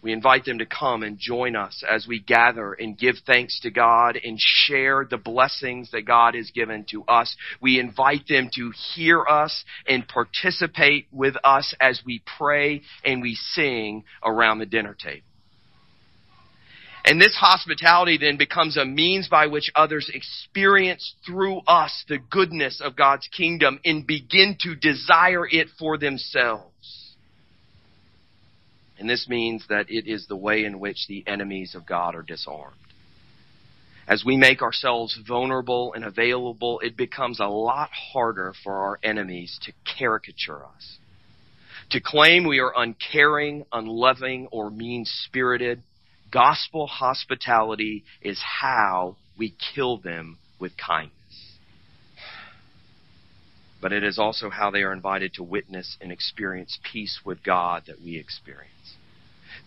We 0.00 0.12
invite 0.12 0.44
them 0.44 0.58
to 0.58 0.66
come 0.66 1.02
and 1.02 1.18
join 1.18 1.56
us 1.56 1.82
as 1.88 2.06
we 2.06 2.20
gather 2.20 2.72
and 2.72 2.96
give 2.96 3.16
thanks 3.26 3.58
to 3.60 3.70
God 3.70 4.16
and 4.22 4.38
share 4.38 5.04
the 5.08 5.16
blessings 5.16 5.90
that 5.90 6.06
God 6.06 6.34
has 6.34 6.50
given 6.52 6.84
to 6.90 7.02
us. 7.04 7.36
We 7.60 7.80
invite 7.80 8.28
them 8.28 8.48
to 8.54 8.72
hear 8.94 9.24
us 9.26 9.64
and 9.88 10.06
participate 10.06 11.08
with 11.10 11.34
us 11.42 11.74
as 11.80 12.02
we 12.06 12.22
pray 12.38 12.82
and 13.04 13.20
we 13.22 13.34
sing 13.34 14.04
around 14.22 14.58
the 14.58 14.66
dinner 14.66 14.94
table. 14.94 15.22
And 17.04 17.20
this 17.20 17.34
hospitality 17.34 18.18
then 18.18 18.36
becomes 18.36 18.76
a 18.76 18.84
means 18.84 19.28
by 19.28 19.46
which 19.46 19.70
others 19.74 20.10
experience 20.12 21.14
through 21.24 21.60
us 21.66 22.04
the 22.06 22.18
goodness 22.18 22.82
of 22.84 22.96
God's 22.96 23.26
kingdom 23.28 23.80
and 23.82 24.06
begin 24.06 24.58
to 24.60 24.74
desire 24.74 25.46
it 25.48 25.68
for 25.78 25.96
themselves. 25.96 26.74
And 28.98 29.08
this 29.08 29.28
means 29.28 29.64
that 29.68 29.90
it 29.90 30.06
is 30.08 30.26
the 30.26 30.36
way 30.36 30.64
in 30.64 30.80
which 30.80 31.06
the 31.06 31.24
enemies 31.26 31.74
of 31.74 31.86
God 31.86 32.14
are 32.14 32.22
disarmed. 32.22 32.76
As 34.08 34.24
we 34.24 34.36
make 34.36 34.62
ourselves 34.62 35.18
vulnerable 35.26 35.92
and 35.92 36.04
available, 36.04 36.80
it 36.80 36.96
becomes 36.96 37.40
a 37.40 37.46
lot 37.46 37.90
harder 37.92 38.54
for 38.64 38.72
our 38.72 38.98
enemies 39.02 39.58
to 39.62 39.72
caricature 39.98 40.64
us. 40.64 40.98
To 41.90 42.00
claim 42.00 42.46
we 42.46 42.58
are 42.58 42.72
uncaring, 42.76 43.66
unloving, 43.72 44.48
or 44.50 44.70
mean 44.70 45.04
spirited, 45.04 45.82
gospel 46.32 46.86
hospitality 46.86 48.04
is 48.22 48.42
how 48.60 49.16
we 49.38 49.54
kill 49.74 49.98
them 49.98 50.38
with 50.58 50.72
kindness. 50.76 51.12
But 53.80 53.92
it 53.92 54.02
is 54.02 54.18
also 54.18 54.50
how 54.50 54.70
they 54.70 54.82
are 54.82 54.92
invited 54.92 55.34
to 55.34 55.42
witness 55.42 55.96
and 56.00 56.10
experience 56.10 56.78
peace 56.92 57.20
with 57.24 57.44
God 57.44 57.84
that 57.86 58.00
we 58.02 58.18
experience. 58.18 58.72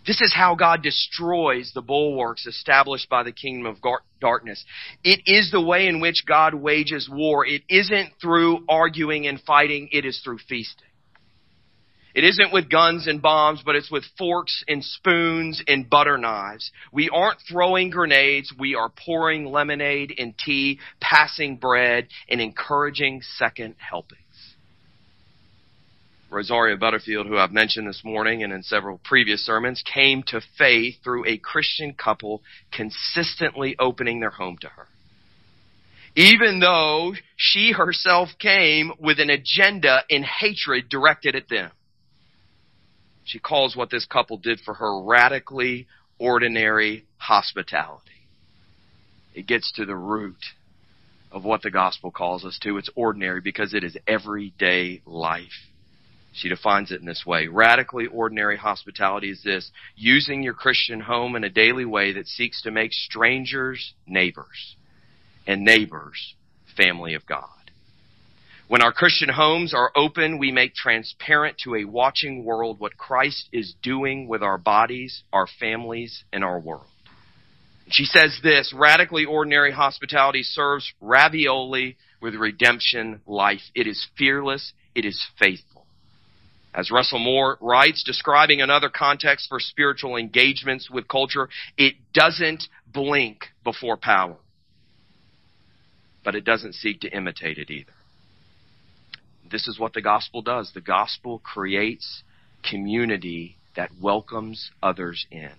This 0.06 0.20
is 0.20 0.34
how 0.34 0.56
God 0.56 0.82
destroys 0.82 1.72
the 1.74 1.82
bulwarks 1.82 2.46
established 2.46 3.08
by 3.08 3.22
the 3.22 3.32
kingdom 3.32 3.66
of 3.66 3.78
darkness. 4.20 4.64
It 5.04 5.20
is 5.26 5.50
the 5.50 5.60
way 5.60 5.86
in 5.86 6.00
which 6.00 6.24
God 6.26 6.54
wages 6.54 7.08
war. 7.10 7.46
It 7.46 7.62
isn't 7.68 8.14
through 8.20 8.64
arguing 8.68 9.26
and 9.26 9.40
fighting, 9.40 9.88
it 9.92 10.04
is 10.04 10.20
through 10.24 10.38
feasting. 10.48 10.88
It 12.14 12.24
isn't 12.24 12.52
with 12.52 12.68
guns 12.68 13.06
and 13.06 13.22
bombs, 13.22 13.62
but 13.64 13.74
it's 13.74 13.90
with 13.90 14.04
forks 14.18 14.62
and 14.68 14.84
spoons 14.84 15.62
and 15.66 15.88
butter 15.88 16.18
knives. 16.18 16.70
We 16.92 17.08
aren't 17.08 17.38
throwing 17.48 17.88
grenades. 17.88 18.52
We 18.58 18.74
are 18.74 18.90
pouring 18.90 19.46
lemonade 19.46 20.14
and 20.18 20.34
tea, 20.36 20.78
passing 21.00 21.56
bread, 21.56 22.08
and 22.28 22.40
encouraging 22.40 23.22
second 23.22 23.76
helpings. 23.78 24.20
Rosaria 26.32 26.76
Butterfield, 26.76 27.26
who 27.26 27.36
I've 27.36 27.52
mentioned 27.52 27.86
this 27.86 28.02
morning 28.02 28.42
and 28.42 28.52
in 28.52 28.62
several 28.62 28.98
previous 29.04 29.44
sermons, 29.44 29.82
came 29.82 30.22
to 30.28 30.40
faith 30.56 30.96
through 31.04 31.26
a 31.26 31.36
Christian 31.36 31.92
couple 31.92 32.42
consistently 32.72 33.76
opening 33.78 34.20
their 34.20 34.30
home 34.30 34.56
to 34.62 34.68
her. 34.68 34.86
Even 36.16 36.60
though 36.60 37.14
she 37.36 37.72
herself 37.72 38.30
came 38.38 38.92
with 38.98 39.20
an 39.20 39.30
agenda 39.30 40.02
in 40.08 40.22
hatred 40.22 40.88
directed 40.88 41.36
at 41.36 41.48
them. 41.48 41.70
She 43.24 43.38
calls 43.38 43.76
what 43.76 43.90
this 43.90 44.04
couple 44.04 44.36
did 44.36 44.60
for 44.60 44.74
her 44.74 45.02
radically 45.02 45.86
ordinary 46.18 47.04
hospitality. 47.18 48.10
It 49.34 49.46
gets 49.46 49.72
to 49.72 49.86
the 49.86 49.96
root 49.96 50.44
of 51.30 51.44
what 51.44 51.62
the 51.62 51.70
gospel 51.70 52.10
calls 52.10 52.44
us 52.44 52.58
to. 52.62 52.76
It's 52.76 52.90
ordinary 52.94 53.40
because 53.40 53.74
it 53.74 53.84
is 53.84 53.96
everyday 54.06 55.02
life. 55.06 55.71
She 56.32 56.48
defines 56.48 56.90
it 56.90 57.00
in 57.00 57.06
this 57.06 57.24
way. 57.26 57.46
Radically 57.46 58.06
ordinary 58.06 58.56
hospitality 58.56 59.30
is 59.30 59.42
this 59.42 59.70
using 59.96 60.42
your 60.42 60.54
Christian 60.54 61.00
home 61.00 61.36
in 61.36 61.44
a 61.44 61.50
daily 61.50 61.84
way 61.84 62.12
that 62.12 62.26
seeks 62.26 62.62
to 62.62 62.70
make 62.70 62.92
strangers 62.92 63.92
neighbors 64.06 64.76
and 65.46 65.62
neighbors 65.62 66.34
family 66.76 67.14
of 67.14 67.26
God. 67.26 67.48
When 68.68 68.80
our 68.80 68.92
Christian 68.92 69.28
homes 69.28 69.74
are 69.74 69.92
open, 69.94 70.38
we 70.38 70.50
make 70.50 70.74
transparent 70.74 71.58
to 71.64 71.74
a 71.74 71.84
watching 71.84 72.42
world 72.44 72.80
what 72.80 72.96
Christ 72.96 73.50
is 73.52 73.74
doing 73.82 74.26
with 74.26 74.42
our 74.42 74.56
bodies, 74.56 75.24
our 75.30 75.46
families, 75.60 76.24
and 76.32 76.42
our 76.42 76.58
world. 76.58 76.86
She 77.90 78.04
says 78.04 78.40
this 78.42 78.72
radically 78.74 79.26
ordinary 79.26 79.72
hospitality 79.72 80.42
serves 80.42 80.90
ravioli 81.02 81.98
with 82.22 82.34
redemption 82.34 83.20
life. 83.26 83.60
It 83.74 83.86
is 83.86 84.06
fearless, 84.16 84.72
it 84.94 85.04
is 85.04 85.22
faithful. 85.38 85.71
As 86.74 86.90
Russell 86.90 87.18
Moore 87.18 87.58
writes, 87.60 88.02
describing 88.02 88.62
another 88.62 88.88
context 88.88 89.48
for 89.48 89.60
spiritual 89.60 90.16
engagements 90.16 90.90
with 90.90 91.06
culture, 91.06 91.48
it 91.76 91.94
doesn't 92.14 92.64
blink 92.86 93.48
before 93.62 93.96
power, 93.96 94.36
but 96.24 96.34
it 96.34 96.44
doesn't 96.44 96.74
seek 96.74 97.00
to 97.02 97.14
imitate 97.14 97.58
it 97.58 97.70
either. 97.70 97.92
This 99.50 99.68
is 99.68 99.78
what 99.78 99.92
the 99.92 100.00
gospel 100.00 100.40
does. 100.40 100.72
The 100.72 100.80
gospel 100.80 101.38
creates 101.38 102.22
community 102.62 103.56
that 103.76 103.90
welcomes 104.00 104.70
others 104.82 105.26
in. 105.30 105.52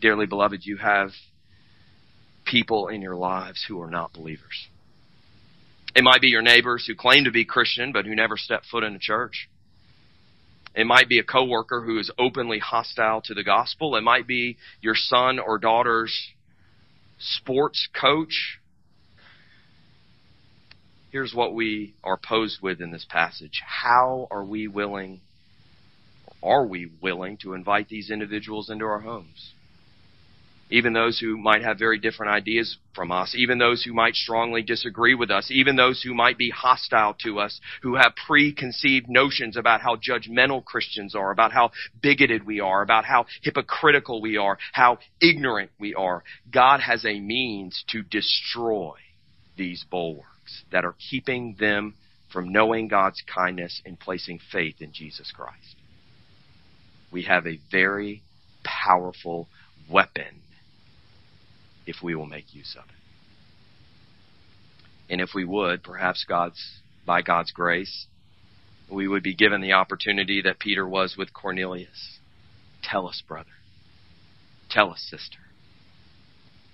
Dearly 0.00 0.26
beloved, 0.26 0.64
you 0.64 0.76
have 0.76 1.10
people 2.44 2.86
in 2.86 3.02
your 3.02 3.16
lives 3.16 3.64
who 3.66 3.80
are 3.82 3.90
not 3.90 4.12
believers. 4.12 4.68
It 5.98 6.04
might 6.04 6.20
be 6.20 6.28
your 6.28 6.42
neighbors 6.42 6.86
who 6.86 6.94
claim 6.94 7.24
to 7.24 7.32
be 7.32 7.44
Christian 7.44 7.90
but 7.90 8.06
who 8.06 8.14
never 8.14 8.36
step 8.36 8.62
foot 8.70 8.84
in 8.84 8.94
a 8.94 9.00
church. 9.00 9.48
It 10.72 10.86
might 10.86 11.08
be 11.08 11.18
a 11.18 11.24
coworker 11.24 11.82
who 11.82 11.98
is 11.98 12.08
openly 12.16 12.60
hostile 12.60 13.20
to 13.22 13.34
the 13.34 13.42
gospel. 13.42 13.96
It 13.96 14.02
might 14.02 14.24
be 14.24 14.58
your 14.80 14.94
son 14.94 15.40
or 15.40 15.58
daughter's 15.58 16.28
sports 17.18 17.88
coach 17.92 18.60
here's 21.10 21.34
what 21.34 21.52
we 21.52 21.94
are 22.04 22.16
posed 22.16 22.60
with 22.62 22.80
in 22.80 22.92
this 22.92 23.06
passage. 23.08 23.60
How 23.66 24.28
are 24.30 24.44
we 24.44 24.68
willing, 24.68 25.20
are 26.44 26.64
we 26.64 26.92
willing 27.00 27.38
to 27.38 27.54
invite 27.54 27.88
these 27.88 28.08
individuals 28.08 28.70
into 28.70 28.84
our 28.84 29.00
homes? 29.00 29.52
Even 30.70 30.92
those 30.92 31.18
who 31.18 31.38
might 31.38 31.62
have 31.62 31.78
very 31.78 31.98
different 31.98 32.30
ideas 32.32 32.76
from 32.94 33.10
us, 33.10 33.34
even 33.34 33.58
those 33.58 33.82
who 33.84 33.94
might 33.94 34.14
strongly 34.14 34.62
disagree 34.62 35.14
with 35.14 35.30
us, 35.30 35.50
even 35.50 35.76
those 35.76 36.02
who 36.02 36.12
might 36.12 36.36
be 36.36 36.50
hostile 36.50 37.14
to 37.24 37.38
us, 37.38 37.58
who 37.82 37.94
have 37.96 38.12
preconceived 38.26 39.08
notions 39.08 39.56
about 39.56 39.80
how 39.80 39.96
judgmental 39.96 40.62
Christians 40.62 41.14
are, 41.14 41.30
about 41.30 41.52
how 41.52 41.70
bigoted 42.02 42.44
we 42.44 42.60
are, 42.60 42.82
about 42.82 43.06
how 43.06 43.24
hypocritical 43.42 44.20
we 44.20 44.36
are, 44.36 44.58
how 44.72 44.98
ignorant 45.22 45.70
we 45.80 45.94
are. 45.94 46.22
God 46.52 46.80
has 46.80 47.04
a 47.06 47.18
means 47.18 47.82
to 47.88 48.02
destroy 48.02 48.96
these 49.56 49.84
bulwarks 49.90 50.64
that 50.70 50.84
are 50.84 50.94
keeping 51.10 51.56
them 51.58 51.94
from 52.30 52.52
knowing 52.52 52.88
God's 52.88 53.22
kindness 53.22 53.80
and 53.86 53.98
placing 53.98 54.38
faith 54.52 54.76
in 54.80 54.92
Jesus 54.92 55.32
Christ. 55.34 55.76
We 57.10 57.22
have 57.22 57.46
a 57.46 57.58
very 57.70 58.22
powerful 58.64 59.48
weapon 59.90 60.42
if 61.88 61.96
we 62.02 62.14
will 62.14 62.26
make 62.26 62.54
use 62.54 62.76
of 62.78 62.84
it. 62.84 62.90
And 65.10 65.22
if 65.22 65.30
we 65.34 65.44
would, 65.44 65.82
perhaps 65.82 66.24
God's, 66.28 66.80
by 67.06 67.22
God's 67.22 67.50
grace, 67.50 68.06
we 68.90 69.08
would 69.08 69.22
be 69.22 69.34
given 69.34 69.62
the 69.62 69.72
opportunity 69.72 70.42
that 70.42 70.58
Peter 70.58 70.86
was 70.86 71.16
with 71.16 71.32
Cornelius. 71.32 72.18
Tell 72.82 73.08
us, 73.08 73.22
brother. 73.26 73.48
Tell 74.70 74.90
us, 74.90 75.00
sister. 75.08 75.38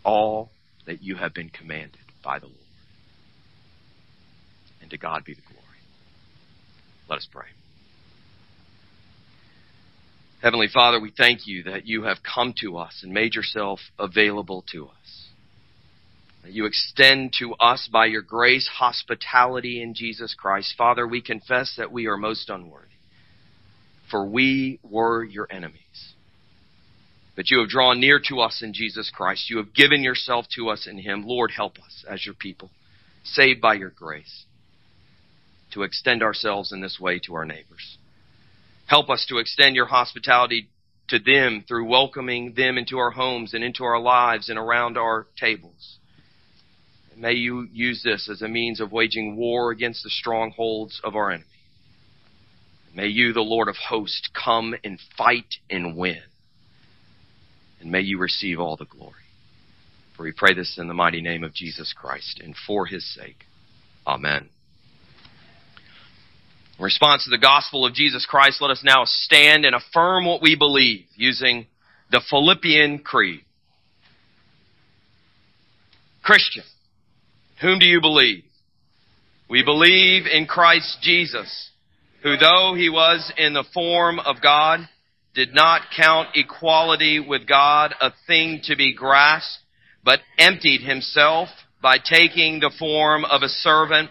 All 0.04 0.50
that 0.84 1.00
you 1.00 1.14
have 1.14 1.32
been 1.32 1.48
commanded 1.48 2.00
by 2.22 2.40
the 2.40 2.46
Lord 2.46 2.58
and 4.80 4.90
to 4.90 4.98
God 4.98 5.24
be 5.24 5.32
the 5.32 5.40
glory. 5.40 5.62
Let 7.08 7.18
us 7.18 7.28
pray. 7.30 7.46
Heavenly 10.44 10.68
Father, 10.68 11.00
we 11.00 11.10
thank 11.10 11.46
you 11.46 11.62
that 11.62 11.86
you 11.86 12.02
have 12.02 12.18
come 12.22 12.52
to 12.60 12.76
us 12.76 13.00
and 13.02 13.14
made 13.14 13.34
yourself 13.34 13.80
available 13.98 14.62
to 14.72 14.88
us. 14.88 15.28
That 16.42 16.52
you 16.52 16.66
extend 16.66 17.32
to 17.38 17.54
us 17.54 17.88
by 17.90 18.04
your 18.04 18.20
grace 18.20 18.68
hospitality 18.68 19.80
in 19.82 19.94
Jesus 19.94 20.34
Christ. 20.38 20.74
Father, 20.76 21.08
we 21.08 21.22
confess 21.22 21.76
that 21.78 21.90
we 21.90 22.06
are 22.08 22.18
most 22.18 22.50
unworthy, 22.50 22.88
for 24.10 24.26
we 24.26 24.80
were 24.82 25.24
your 25.24 25.48
enemies. 25.50 26.12
But 27.36 27.50
you 27.50 27.60
have 27.60 27.70
drawn 27.70 27.98
near 27.98 28.20
to 28.28 28.40
us 28.40 28.60
in 28.62 28.74
Jesus 28.74 29.10
Christ. 29.10 29.48
You 29.48 29.56
have 29.56 29.72
given 29.72 30.02
yourself 30.02 30.44
to 30.56 30.68
us 30.68 30.86
in 30.86 30.98
him. 30.98 31.24
Lord, 31.26 31.52
help 31.52 31.78
us 31.78 32.04
as 32.06 32.26
your 32.26 32.34
people, 32.34 32.68
saved 33.24 33.62
by 33.62 33.76
your 33.76 33.88
grace 33.88 34.44
to 35.72 35.84
extend 35.84 36.22
ourselves 36.22 36.70
in 36.70 36.82
this 36.82 37.00
way 37.00 37.18
to 37.20 37.34
our 37.34 37.46
neighbors. 37.46 37.96
Help 38.86 39.08
us 39.08 39.24
to 39.28 39.38
extend 39.38 39.76
your 39.76 39.86
hospitality 39.86 40.68
to 41.08 41.18
them 41.18 41.64
through 41.66 41.88
welcoming 41.88 42.54
them 42.54 42.78
into 42.78 42.98
our 42.98 43.10
homes 43.10 43.54
and 43.54 43.64
into 43.64 43.84
our 43.84 44.00
lives 44.00 44.48
and 44.48 44.58
around 44.58 44.96
our 44.96 45.26
tables. 45.38 45.98
May 47.16 47.34
you 47.34 47.68
use 47.72 48.02
this 48.02 48.28
as 48.28 48.42
a 48.42 48.48
means 48.48 48.80
of 48.80 48.90
waging 48.90 49.36
war 49.36 49.70
against 49.70 50.02
the 50.02 50.10
strongholds 50.10 51.00
of 51.04 51.14
our 51.14 51.30
enemy. 51.30 51.46
May 52.94 53.06
you, 53.08 53.32
the 53.32 53.40
Lord 53.40 53.68
of 53.68 53.76
hosts, 53.76 54.28
come 54.32 54.74
and 54.84 54.98
fight 55.16 55.56
and 55.68 55.96
win. 55.96 56.22
And 57.80 57.90
may 57.90 58.00
you 58.00 58.18
receive 58.18 58.60
all 58.60 58.76
the 58.76 58.84
glory. 58.84 59.14
For 60.16 60.22
we 60.22 60.32
pray 60.32 60.54
this 60.54 60.78
in 60.78 60.86
the 60.88 60.94
mighty 60.94 61.20
name 61.20 61.42
of 61.42 61.54
Jesus 61.54 61.92
Christ 61.92 62.40
and 62.42 62.54
for 62.56 62.86
his 62.86 63.04
sake. 63.14 63.46
Amen. 64.06 64.48
In 66.78 66.84
response 66.84 67.24
to 67.24 67.30
the 67.30 67.38
gospel 67.38 67.86
of 67.86 67.94
Jesus 67.94 68.26
Christ, 68.26 68.60
let 68.60 68.70
us 68.70 68.82
now 68.84 69.04
stand 69.04 69.64
and 69.64 69.76
affirm 69.76 70.24
what 70.24 70.42
we 70.42 70.56
believe 70.56 71.04
using 71.14 71.66
the 72.10 72.20
Philippian 72.28 72.98
Creed. 72.98 73.42
Christian, 76.22 76.64
whom 77.60 77.78
do 77.78 77.86
you 77.86 78.00
believe? 78.00 78.42
We 79.48 79.62
believe 79.62 80.26
in 80.26 80.46
Christ 80.46 80.98
Jesus, 81.00 81.70
who 82.22 82.36
though 82.36 82.74
he 82.76 82.88
was 82.88 83.32
in 83.36 83.52
the 83.52 83.64
form 83.72 84.18
of 84.18 84.36
God, 84.42 84.80
did 85.34 85.54
not 85.54 85.82
count 85.96 86.28
equality 86.34 87.20
with 87.20 87.46
God 87.46 87.94
a 88.00 88.10
thing 88.26 88.62
to 88.64 88.74
be 88.74 88.94
grasped, 88.94 89.62
but 90.02 90.20
emptied 90.38 90.80
himself 90.80 91.48
by 91.80 91.98
taking 91.98 92.58
the 92.58 92.72
form 92.78 93.24
of 93.24 93.42
a 93.42 93.48
servant 93.48 94.10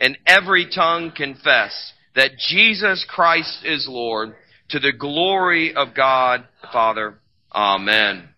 and 0.00 0.18
every 0.26 0.68
tongue 0.68 1.12
confess 1.14 1.92
that 2.16 2.32
Jesus 2.38 3.04
Christ 3.08 3.64
is 3.64 3.86
Lord 3.88 4.34
to 4.70 4.78
the 4.78 4.92
glory 4.92 5.74
of 5.74 5.94
God 5.94 6.44
the 6.62 6.68
Father. 6.72 7.18
Amen. 7.52 8.29